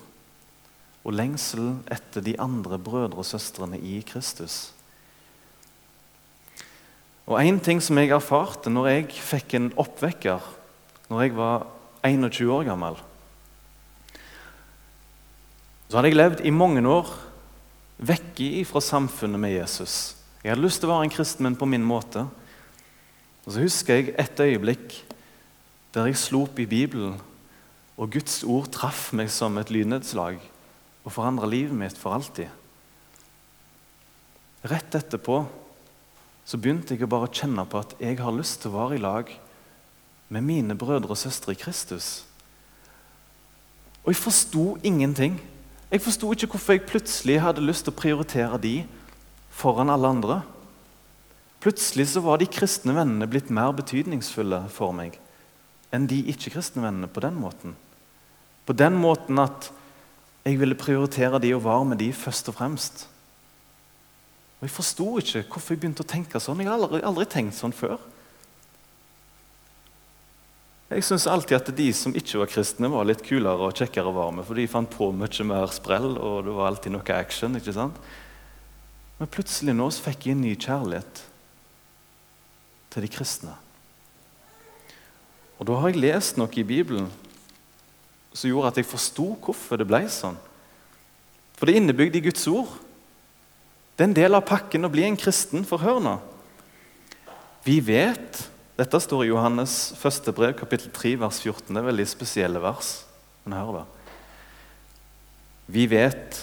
og 1.06 1.15
lengselen 1.15 1.80
etter 1.91 2.25
de 2.25 2.36
andre 2.41 2.80
brødre 2.82 3.21
og 3.21 3.28
søstrene 3.28 3.80
i 3.80 4.02
Kristus. 4.06 4.69
Og 7.29 7.37
En 7.37 7.59
ting 7.61 7.81
som 7.81 7.97
jeg 8.01 8.09
erfarte 8.09 8.71
når 8.73 8.87
jeg 8.89 9.11
fikk 9.13 9.53
en 9.53 9.69
oppvekker 9.77 10.41
når 11.09 11.21
jeg 11.21 11.35
var 11.37 11.67
21 12.05 12.49
år 12.53 12.65
gammel 12.71 12.97
så 15.89 15.97
hadde 15.97 16.11
jeg 16.11 16.19
levd 16.19 16.41
i 16.45 16.53
mange 16.53 16.83
år 16.85 17.07
vekk 18.05 18.43
fra 18.69 18.81
samfunnet 18.83 19.41
med 19.41 19.55
Jesus. 19.55 20.15
Jeg 20.43 20.53
hadde 20.53 20.61
lyst 20.61 20.83
til 20.83 20.87
å 20.87 20.93
være 20.93 21.07
en 21.07 21.13
kristen, 21.15 21.47
men 21.47 21.57
på 21.57 21.65
min 21.65 21.83
måte. 21.83 22.27
Og 23.45 23.49
Så 23.51 23.63
husker 23.63 23.95
jeg 23.95 24.13
et 24.13 24.39
øyeblikk 24.39 24.99
der 25.89 26.05
jeg 26.05 26.21
slo 26.21 26.43
opp 26.45 26.59
i 26.61 26.69
Bibelen, 26.69 27.17
og 27.97 28.11
Guds 28.13 28.43
ord 28.43 28.69
traff 28.69 29.09
meg 29.17 29.31
som 29.33 29.57
et 29.57 29.71
lynnedslag 29.73 30.37
og 31.03 31.11
forandra 31.11 31.49
livet 31.49 31.73
mitt 31.73 31.97
for 31.97 32.13
alltid. 32.13 32.47
Rett 34.69 34.93
etterpå 34.93 35.41
så 36.49 36.57
begynte 36.57 36.95
jeg 36.95 37.05
å 37.05 37.12
bare 37.12 37.29
kjenne 37.29 37.62
på 37.69 37.77
at 37.83 37.91
jeg 38.01 38.17
har 38.17 38.33
lyst 38.33 38.63
til 38.63 38.71
å 38.71 38.79
være 38.79 38.97
i 38.97 39.03
lag 39.03 39.27
med 40.33 40.45
mine 40.45 40.77
brødre 40.77 41.13
og 41.13 41.19
søstre 41.21 41.53
i 41.53 41.59
Kristus. 41.59 42.23
Og 44.01 44.09
jeg 44.09 44.17
forsto 44.17 44.63
ingenting. 44.81 45.35
Jeg 45.91 46.01
forsto 46.01 46.31
ikke 46.33 46.49
hvorfor 46.55 46.73
jeg 46.73 46.88
plutselig 46.89 47.35
hadde 47.43 47.65
lyst 47.65 47.85
til 47.85 47.93
å 47.93 47.99
prioritere 47.99 48.57
de 48.63 48.73
foran 49.53 49.93
alle 49.93 50.09
andre. 50.09 50.39
Plutselig 51.62 52.07
så 52.15 52.23
var 52.25 52.41
de 52.41 52.49
kristne 52.49 52.95
vennene 52.97 53.29
blitt 53.29 53.53
mer 53.53 53.75
betydningsfulle 53.77 54.63
for 54.73 54.95
meg 54.95 55.19
enn 55.93 56.05
de 56.09 56.19
ikke-kristne 56.29 56.83
vennene 56.83 57.09
på 57.09 57.21
den 57.25 57.38
måten. 57.41 57.77
På 58.65 58.73
den 58.77 58.97
måten 59.01 59.41
at 59.41 59.71
jeg 60.45 60.59
ville 60.62 60.77
prioritere 60.77 61.41
de 61.41 61.53
og 61.57 61.63
være 61.65 61.88
med 61.91 62.01
de 62.01 62.09
først 62.13 62.49
og 62.49 62.57
fremst. 62.57 63.07
Og 64.60 64.67
Jeg 64.67 64.76
forsto 64.76 65.10
ikke 65.22 65.43
hvorfor 65.48 65.74
jeg 65.74 65.82
begynte 65.82 66.04
å 66.04 66.10
tenke 66.10 66.39
sånn. 66.43 66.60
Jeg 66.60 66.67
har 66.67 66.76
aldri, 66.76 67.00
aldri 67.08 67.28
tenkt 67.32 67.56
sånn 67.56 67.76
før. 67.76 68.00
Jeg 70.89 71.06
syns 71.06 71.28
alltid 71.30 71.56
at 71.60 71.69
de 71.78 71.86
som 71.93 72.15
ikke 72.17 72.41
var 72.41 72.50
kristne, 72.50 72.89
var 72.89 73.06
litt 73.06 73.22
kulere 73.24 73.69
og 73.69 73.78
kjekkere 73.78 74.12
med, 74.34 74.43
for 74.48 74.58
de 74.58 74.65
fant 74.67 74.89
på 74.89 75.12
mye 75.13 75.45
mer 75.45 75.69
sprell, 75.72 76.17
og 76.17 76.48
det 76.48 76.56
var 76.58 76.72
alltid 76.72 76.95
noe 76.95 77.15
action. 77.15 77.56
ikke 77.56 77.76
sant? 77.78 78.00
Men 79.19 79.30
plutselig 79.30 79.76
nå 79.78 79.86
så 79.93 80.08
fikk 80.08 80.26
jeg 80.26 80.36
en 80.36 80.43
ny 80.48 80.56
kjærlighet 80.58 81.24
til 82.89 83.06
de 83.06 83.12
kristne. 83.13 83.54
Og 85.60 85.67
da 85.67 85.78
har 85.78 85.91
jeg 85.91 86.02
lest 86.02 86.39
noe 86.39 86.52
i 86.58 86.65
Bibelen 86.65 87.10
som 88.34 88.50
gjorde 88.50 88.74
at 88.74 88.80
jeg 88.80 88.89
forsto 88.89 89.28
hvorfor 89.43 89.80
det 89.80 89.88
ble 89.89 90.02
sånn. 90.10 90.38
For 91.60 91.67
det 91.67 91.76
er 91.76 91.82
innebygd 91.84 92.15
i 92.15 92.24
Guds 92.30 92.48
ord. 92.50 92.72
Det 93.99 94.05
er 94.05 94.13
en 94.13 94.15
del 94.15 94.38
av 94.38 94.45
pakken 94.47 94.88
å 94.88 94.89
bli 94.93 95.03
en 95.03 95.17
kristen. 95.19 95.65
For 95.67 95.83
hør 95.83 95.97
nå. 95.99 96.13
Vi 97.65 97.81
vet 97.83 98.38
dette 98.79 99.01
står 99.03 99.25
i 99.25 99.27
Johannes 99.33 99.73
første 99.99 100.31
brev, 100.31 100.53
kapittel 100.55 100.88
3, 100.95 101.17
vers 101.19 101.41
14. 101.43 101.73
Det 101.75 101.81
er 101.81 101.88
veldig 101.89 102.05
spesielle 102.07 102.62
vers. 102.63 102.93
Men 103.43 103.57
hør 103.57 103.81
da. 103.81 103.83
Vi 105.67 105.83
vet 105.91 106.39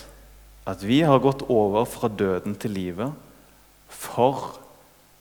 at 0.68 0.84
vi 0.84 1.00
har 1.00 1.24
gått 1.24 1.46
over 1.48 1.88
fra 1.88 2.12
døden 2.12 2.58
til 2.60 2.76
livet, 2.76 3.16
for 3.88 4.60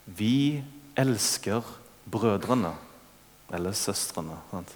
vi 0.04 0.60
elsker 1.00 1.64
brødrene. 2.12 2.76
Eller 3.56 3.80
søstrene. 3.80 4.42
Sant? 4.52 4.76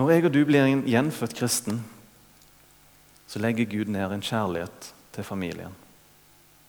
Når 0.00 0.16
jeg 0.16 0.28
og 0.30 0.32
du 0.32 0.44
blir 0.48 0.64
en 0.64 0.88
gjenfødt 0.88 1.36
kristen, 1.36 1.84
så 3.28 3.44
legger 3.44 3.68
Gud 3.68 3.92
ned 3.92 4.16
en 4.16 4.24
kjærlighet 4.24 4.94
til 5.16 5.26
familien. 5.26 5.74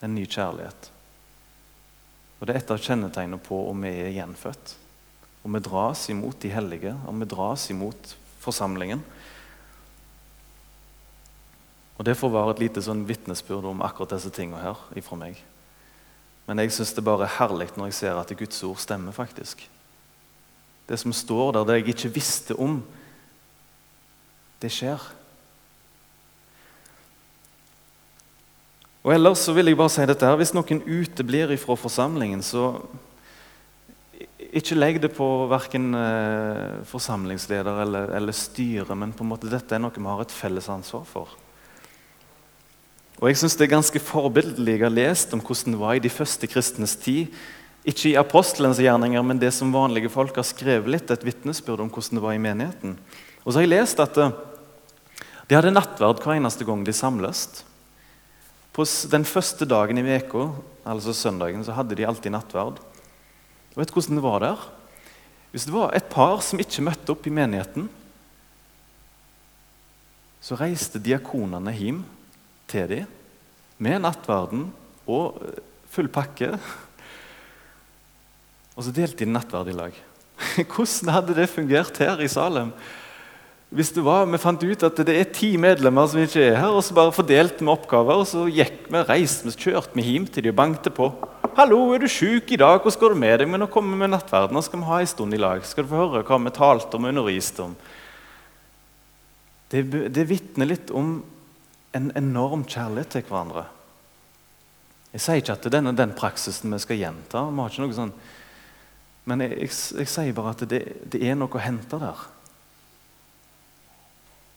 En 0.02 0.16
ny 0.16 0.26
kjærlighet. 0.26 0.92
Og 2.40 2.48
Det 2.48 2.54
er 2.54 2.60
et 2.62 2.72
av 2.72 2.82
kjennetegnene 2.82 3.40
på 3.42 3.60
om 3.70 3.82
vi 3.82 3.92
er 3.92 4.14
gjenfødt. 4.16 4.76
Om 5.44 5.58
vi 5.58 5.64
dras 5.66 6.10
imot 6.14 6.40
de 6.42 6.52
hellige, 6.54 6.94
om 7.08 7.20
vi 7.20 7.30
dras 7.30 7.70
imot 7.74 8.16
forsamlingen. 8.44 9.04
Og 11.98 12.06
Det 12.06 12.18
får 12.18 12.30
være 12.30 12.52
et 12.52 12.60
lite 12.68 12.82
sånn 12.86 13.08
vitnesbyrd 13.10 13.66
om 13.66 13.82
akkurat 13.82 14.14
disse 14.16 14.30
tingene 14.30 14.62
her 14.62 14.78
ifra 14.96 15.18
meg. 15.18 15.40
Men 16.48 16.62
jeg 16.62 16.72
syns 16.72 16.94
det 16.94 17.04
bare 17.04 17.26
er 17.26 17.38
herlig 17.40 17.74
når 17.76 17.90
jeg 17.90 17.98
ser 17.98 18.20
at 18.20 18.38
Guds 18.38 18.64
ord 18.64 18.78
stemmer. 18.78 19.12
faktisk. 19.12 19.68
Det 20.88 21.00
som 21.00 21.12
står 21.14 21.52
der, 21.52 21.66
det 21.66 21.74
jeg 21.76 21.88
ikke 21.96 22.14
visste 22.16 22.56
om, 22.56 22.84
det 24.62 24.72
skjer. 24.72 25.02
Og 29.08 29.14
ellers 29.16 29.40
så 29.40 29.54
vil 29.56 29.72
jeg 29.72 29.78
bare 29.80 29.92
si 29.94 30.04
dette 30.04 30.28
her, 30.28 30.36
Hvis 30.36 30.52
noen 30.52 30.82
uteblir 30.84 31.54
ifra 31.56 31.78
forsamlingen, 31.80 32.42
så 32.44 32.74
ikke 34.52 34.76
legg 34.76 34.98
det 35.00 35.14
på 35.16 35.26
verken 35.48 35.94
eh, 35.96 36.82
forsamlingsleder 36.88 37.84
eller, 37.86 38.12
eller 38.18 38.36
styre, 38.36 38.96
men 39.00 39.14
på 39.16 39.24
en 39.24 39.30
måte 39.32 39.48
dette 39.48 39.76
er 39.76 39.80
noe 39.80 39.96
vi 39.96 40.04
har 40.04 40.24
et 40.24 40.34
felles 40.36 40.68
ansvar 40.72 41.06
for. 41.08 41.32
Og 43.22 43.30
jeg 43.30 43.40
synes 43.40 43.56
Det 43.56 43.66
er 43.66 43.76
ganske 43.78 44.00
forbilledlig. 44.00 44.76
Jeg 44.76 44.84
har 44.84 44.94
lest 44.94 45.34
om 45.34 45.40
hvordan 45.40 45.78
det 45.78 45.80
var 45.80 45.96
i 45.96 46.04
de 46.04 46.12
første 46.12 46.48
kristnes 46.48 46.98
tid. 47.00 47.32
Ikke 47.88 48.12
i 48.12 48.20
apostelens 48.20 48.82
gjerninger, 48.84 49.24
men 49.24 49.40
det 49.40 49.54
som 49.56 49.72
vanlige 49.72 50.12
folk 50.12 50.36
har 50.36 50.44
skrevet 50.44 50.92
litt, 50.92 51.12
et 51.12 51.24
vitnesbyrd 51.24 51.80
om 51.80 51.90
hvordan 51.90 52.20
det 52.20 52.26
var 52.28 52.36
i 52.36 52.44
menigheten. 52.44 52.98
Og 53.46 53.54
så 53.54 53.62
har 53.62 53.70
jeg 53.70 53.74
lest 53.78 54.04
at 54.04 54.20
eh, 54.20 54.36
de 55.48 55.56
hadde 55.56 55.72
nattverd 55.72 56.20
hver 56.20 56.36
eneste 56.42 56.68
gang 56.68 56.84
de 56.84 56.92
samles. 56.92 57.64
På 58.78 58.86
den 59.10 59.26
første 59.26 59.66
dagen 59.66 59.98
i 59.98 60.06
veka, 60.06 60.52
altså 60.86 61.14
søndagen, 61.18 61.64
så 61.66 61.74
hadde 61.74 61.96
de 61.98 62.06
alltid 62.06 62.30
nattverd. 62.30 62.78
Og 63.74 63.80
vet 63.82 63.94
hvordan 63.94 64.20
det 64.20 64.26
var 64.26 64.44
der? 64.44 64.68
Hvis 65.50 65.66
det 65.66 65.74
var 65.74 65.96
et 65.98 66.12
par 66.12 66.44
som 66.46 66.62
ikke 66.62 66.84
møtte 66.86 67.16
opp 67.16 67.26
i 67.26 67.34
menigheten, 67.34 67.88
så 70.46 70.60
reiste 70.60 71.02
diakonene 71.02 71.74
hjem 71.74 72.04
til 72.70 72.86
dem 72.92 73.16
med 73.82 74.04
nattverden 74.06 74.68
og 75.10 75.42
eh, 75.42 75.58
full 75.90 76.12
pakke. 76.14 76.54
Og 78.78 78.86
så 78.86 78.94
delte 78.94 79.26
de 79.26 79.32
nattverd 79.34 79.74
i 79.74 79.76
lag. 79.80 79.98
Hvordan 80.76 81.16
hadde 81.16 81.40
det 81.42 81.50
fungert 81.50 81.98
her 81.98 82.22
i 82.22 82.30
Salem? 82.30 82.70
Hvis 83.70 83.92
det 83.92 84.04
var, 84.06 84.26
Vi 84.26 84.38
fant 84.40 84.64
ut 84.64 84.84
at 84.84 85.00
det 85.04 85.16
er 85.16 85.34
ti 85.34 85.58
medlemmer 85.58 86.08
som 86.08 86.22
ikke 86.22 86.40
er 86.40 86.56
her, 86.56 86.72
og 86.72 86.84
så 86.84 86.94
bare 86.96 87.12
fordelte 87.12 87.66
vi 87.66 87.72
oppgaver. 87.72 88.16
og 88.16 88.28
Så 88.28 88.48
gikk 88.48 88.88
vi, 88.88 88.98
reiste 89.04 89.44
vi, 89.44 89.52
kjørte 89.52 89.94
vi 89.94 90.02
hjem 90.02 90.28
til 90.28 90.44
de 90.44 90.50
og 90.50 90.56
bankte 90.56 90.90
på. 90.90 91.12
'Hallo, 91.58 91.94
er 91.94 92.00
du 92.00 92.08
sjuk 92.08 92.52
i 92.52 92.56
dag? 92.56 92.80
Hvordan 92.80 93.00
går 93.00 93.10
det 93.10 93.18
med 93.18 93.40
deg?' 93.40 93.50
Men 93.50 93.60
nå 93.60 93.68
kommer 93.68 93.92
vi 93.92 93.98
med 93.98 94.10
nattverden, 94.10 94.56
og 94.56 94.64
skal 94.64 94.80
vi 94.80 94.86
ha 94.86 95.00
en 95.00 95.08
stund 95.08 95.34
i 95.34 95.38
lag. 95.38 95.66
Skal 95.66 95.84
du 95.84 95.90
få 95.90 95.96
høre 96.08 96.24
hva 96.24 96.38
vi 96.44 96.50
talte 96.52 96.96
om 96.96 97.04
og 97.04 97.10
underviste 97.10 97.64
om? 97.64 97.76
Det, 99.72 100.14
det 100.14 100.30
vitner 100.30 100.66
litt 100.66 100.92
om 100.92 101.24
en 101.94 102.12
enorm 102.16 102.64
kjærlighet 102.64 103.10
til 103.10 103.24
hverandre. 103.24 103.66
Jeg 105.12 105.22
sier 105.22 105.42
ikke 105.42 105.54
at 105.54 105.64
det 105.64 105.74
er 105.74 105.82
den, 105.82 105.96
den 105.96 106.14
praksisen 106.14 106.72
vi 106.72 106.80
skal 106.80 106.98
gjenta. 106.98 107.50
vi 107.50 107.60
har 107.60 107.70
ikke 107.70 107.82
noe 107.82 107.94
sånn, 107.94 108.14
Men 109.26 109.42
jeg, 109.42 109.58
jeg, 109.60 109.70
jeg 109.98 110.08
sier 110.08 110.34
bare 110.34 110.54
at 110.56 110.70
det, 110.70 110.82
det 111.04 111.20
er 111.26 111.36
noe 111.36 111.52
å 111.52 111.60
hente 111.60 112.00
der. 112.00 112.37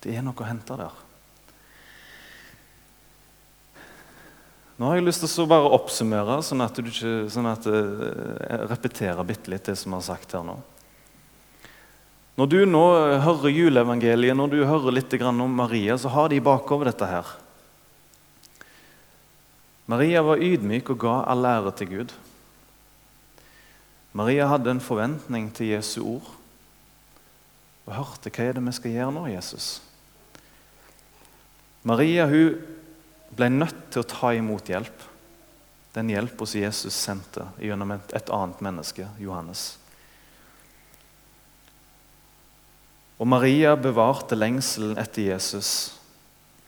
Det 0.01 0.17
er 0.17 0.25
noe 0.25 0.37
å 0.37 0.49
hente 0.49 0.77
der. 0.81 0.99
Nå 4.81 4.89
har 4.89 4.97
jeg 4.97 5.05
lyst 5.05 5.27
til 5.27 5.43
å 5.45 5.51
bare 5.51 5.73
oppsummere, 5.77 6.39
sånn 6.41 6.65
at, 6.65 6.79
du 6.81 6.89
ikke, 6.89 7.29
sånn 7.29 7.49
at 7.51 7.67
eh, 7.69 8.07
jeg 8.47 8.69
repeterer 8.71 9.27
bitte 9.29 9.53
litt 9.53 9.67
det 9.69 9.75
som 9.77 9.93
har 9.93 10.07
sagt 10.07 10.33
her 10.33 10.47
nå. 10.47 10.55
Når 12.41 12.49
du 12.49 12.57
nå 12.65 12.85
hører 13.21 13.53
juleevangeliet, 13.53 14.33
når 14.39 14.55
du 14.55 14.63
hører 14.65 14.97
litt 14.97 15.13
om 15.21 15.43
Maria, 15.53 15.99
så 16.01 16.09
har 16.09 16.33
de 16.33 16.41
bakover 16.41 16.89
dette 16.89 17.05
her. 17.05 17.29
Maria 19.85 20.23
var 20.25 20.41
ydmyk 20.41 20.95
og 20.95 21.03
ga 21.03 21.19
all 21.29 21.45
ære 21.45 21.75
til 21.77 21.93
Gud. 21.93 22.17
Maria 24.17 24.49
hadde 24.49 24.73
en 24.73 24.81
forventning 24.81 25.51
til 25.53 25.75
Jesu 25.75 26.01
ord 26.01 26.33
og 27.85 27.97
hørte 27.99 28.31
hva 28.33 28.47
er 28.47 28.57
det 28.57 28.65
vi 28.65 28.73
skal 28.77 28.93
gjøre 28.95 29.15
nå, 29.19 29.29
Jesus. 29.35 29.69
Maria 31.83 32.27
hun 32.29 32.59
ble 33.37 33.49
nødt 33.53 33.87
til 33.93 34.03
å 34.03 34.11
ta 34.11 34.33
imot 34.37 34.69
hjelp. 34.69 35.07
Den 35.95 36.11
hjelpa 36.13 36.47
som 36.47 36.61
Jesus 36.61 36.95
sendte 36.95 37.47
gjennom 37.59 37.97
et 37.97 38.31
annet 38.31 38.61
menneske, 38.63 39.09
Johannes. 39.19 39.73
Og 43.21 43.29
Maria 43.29 43.75
bevarte 43.77 44.39
lengselen 44.39 44.97
etter 45.01 45.27
Jesus 45.29 45.93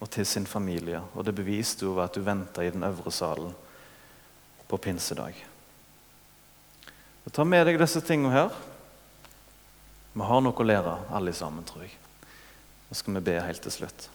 og 0.02 0.10
til 0.12 0.26
sin 0.28 0.48
familie. 0.48 1.00
Og 1.14 1.24
det 1.24 1.36
beviste 1.36 1.86
hun 1.86 1.96
ved 1.96 2.08
at 2.08 2.18
hun 2.18 2.26
venta 2.26 2.64
i 2.64 2.72
den 2.74 2.84
øvre 2.84 3.12
salen 3.14 3.54
på 4.68 4.76
pinsedag. 4.76 5.36
Og 7.24 7.32
ta 7.32 7.44
med 7.46 7.64
deg 7.68 7.78
disse 7.80 8.02
tingene 8.04 8.34
her. 8.34 8.56
Vi 10.12 10.26
har 10.28 10.42
noe 10.44 10.52
å 10.52 10.66
lære, 10.66 10.96
alle 11.14 11.32
sammen, 11.32 11.64
tror 11.64 11.86
jeg. 11.86 11.94
Nå 12.88 12.98
skal 12.98 13.16
vi 13.16 13.24
be 13.30 13.38
helt 13.40 13.62
til 13.64 13.72
slutt. 13.72 14.10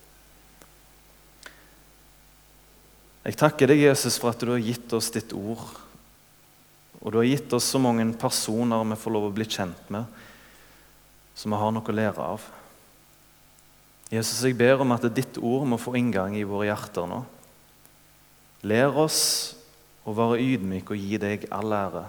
Jeg 3.28 3.36
takker 3.36 3.68
deg, 3.68 3.82
Jesus, 3.90 4.16
for 4.22 4.32
at 4.32 4.40
du 4.40 4.54
har 4.54 4.64
gitt 4.64 4.94
oss 4.96 5.10
ditt 5.12 5.34
ord. 5.36 5.66
Og 7.02 7.12
du 7.12 7.20
har 7.20 7.28
gitt 7.28 7.52
oss 7.54 7.68
så 7.74 7.80
mange 7.82 8.06
personer 8.20 8.86
vi 8.88 8.98
får 9.00 9.14
lov 9.14 9.28
å 9.28 9.34
bli 9.36 9.48
kjent 9.48 9.90
med, 9.92 10.08
som 11.36 11.52
vi 11.52 11.60
har 11.60 11.74
noe 11.76 11.92
å 11.92 11.96
lære 11.96 12.24
av. 12.24 12.46
Jesus, 14.08 14.40
jeg 14.48 14.56
ber 14.56 14.80
om 14.80 14.96
at 14.96 15.04
ditt 15.12 15.36
ord 15.44 15.68
må 15.68 15.80
få 15.80 15.98
inngang 16.00 16.38
i 16.40 16.46
våre 16.48 16.70
hjerter 16.70 17.10
nå. 17.12 17.20
Lær 18.68 18.96
oss 19.04 19.20
å 20.08 20.14
være 20.16 20.40
ydmyke 20.42 20.96
og 20.96 21.04
gi 21.04 21.20
deg 21.20 21.44
all 21.52 21.76
ære. 21.76 22.06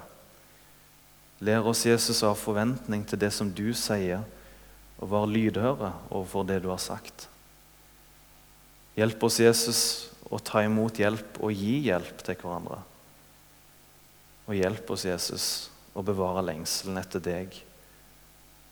Lær 1.42 1.66
oss, 1.70 1.82
Jesus, 1.86 2.22
å 2.22 2.30
ha 2.30 2.38
forventning 2.38 3.02
til 3.06 3.18
det 3.18 3.32
som 3.34 3.50
du 3.50 3.72
sier, 3.74 4.22
og 4.98 5.10
være 5.10 5.32
lydhøre 5.34 5.90
overfor 6.10 6.46
det 6.46 6.60
du 6.62 6.70
har 6.70 6.80
sagt. 6.82 7.26
Hjelp 8.98 9.26
oss, 9.26 9.42
Jesus, 9.42 9.82
å 10.28 10.40
ta 10.44 10.62
imot 10.64 11.00
hjelp 11.00 11.40
og 11.40 11.54
gi 11.54 11.78
hjelp 11.88 12.22
til 12.24 12.36
hverandre. 12.40 12.82
Og 14.48 14.56
hjelp 14.56 14.92
oss, 14.94 15.06
Jesus, 15.08 15.46
å 15.96 16.04
bevare 16.04 16.44
lengselen 16.46 17.00
etter 17.00 17.24
deg 17.24 17.56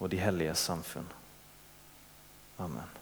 og 0.01 0.11
de 0.13 0.21
hellige 0.21 0.57
samfunn. 0.61 1.09
Amen. 2.61 2.96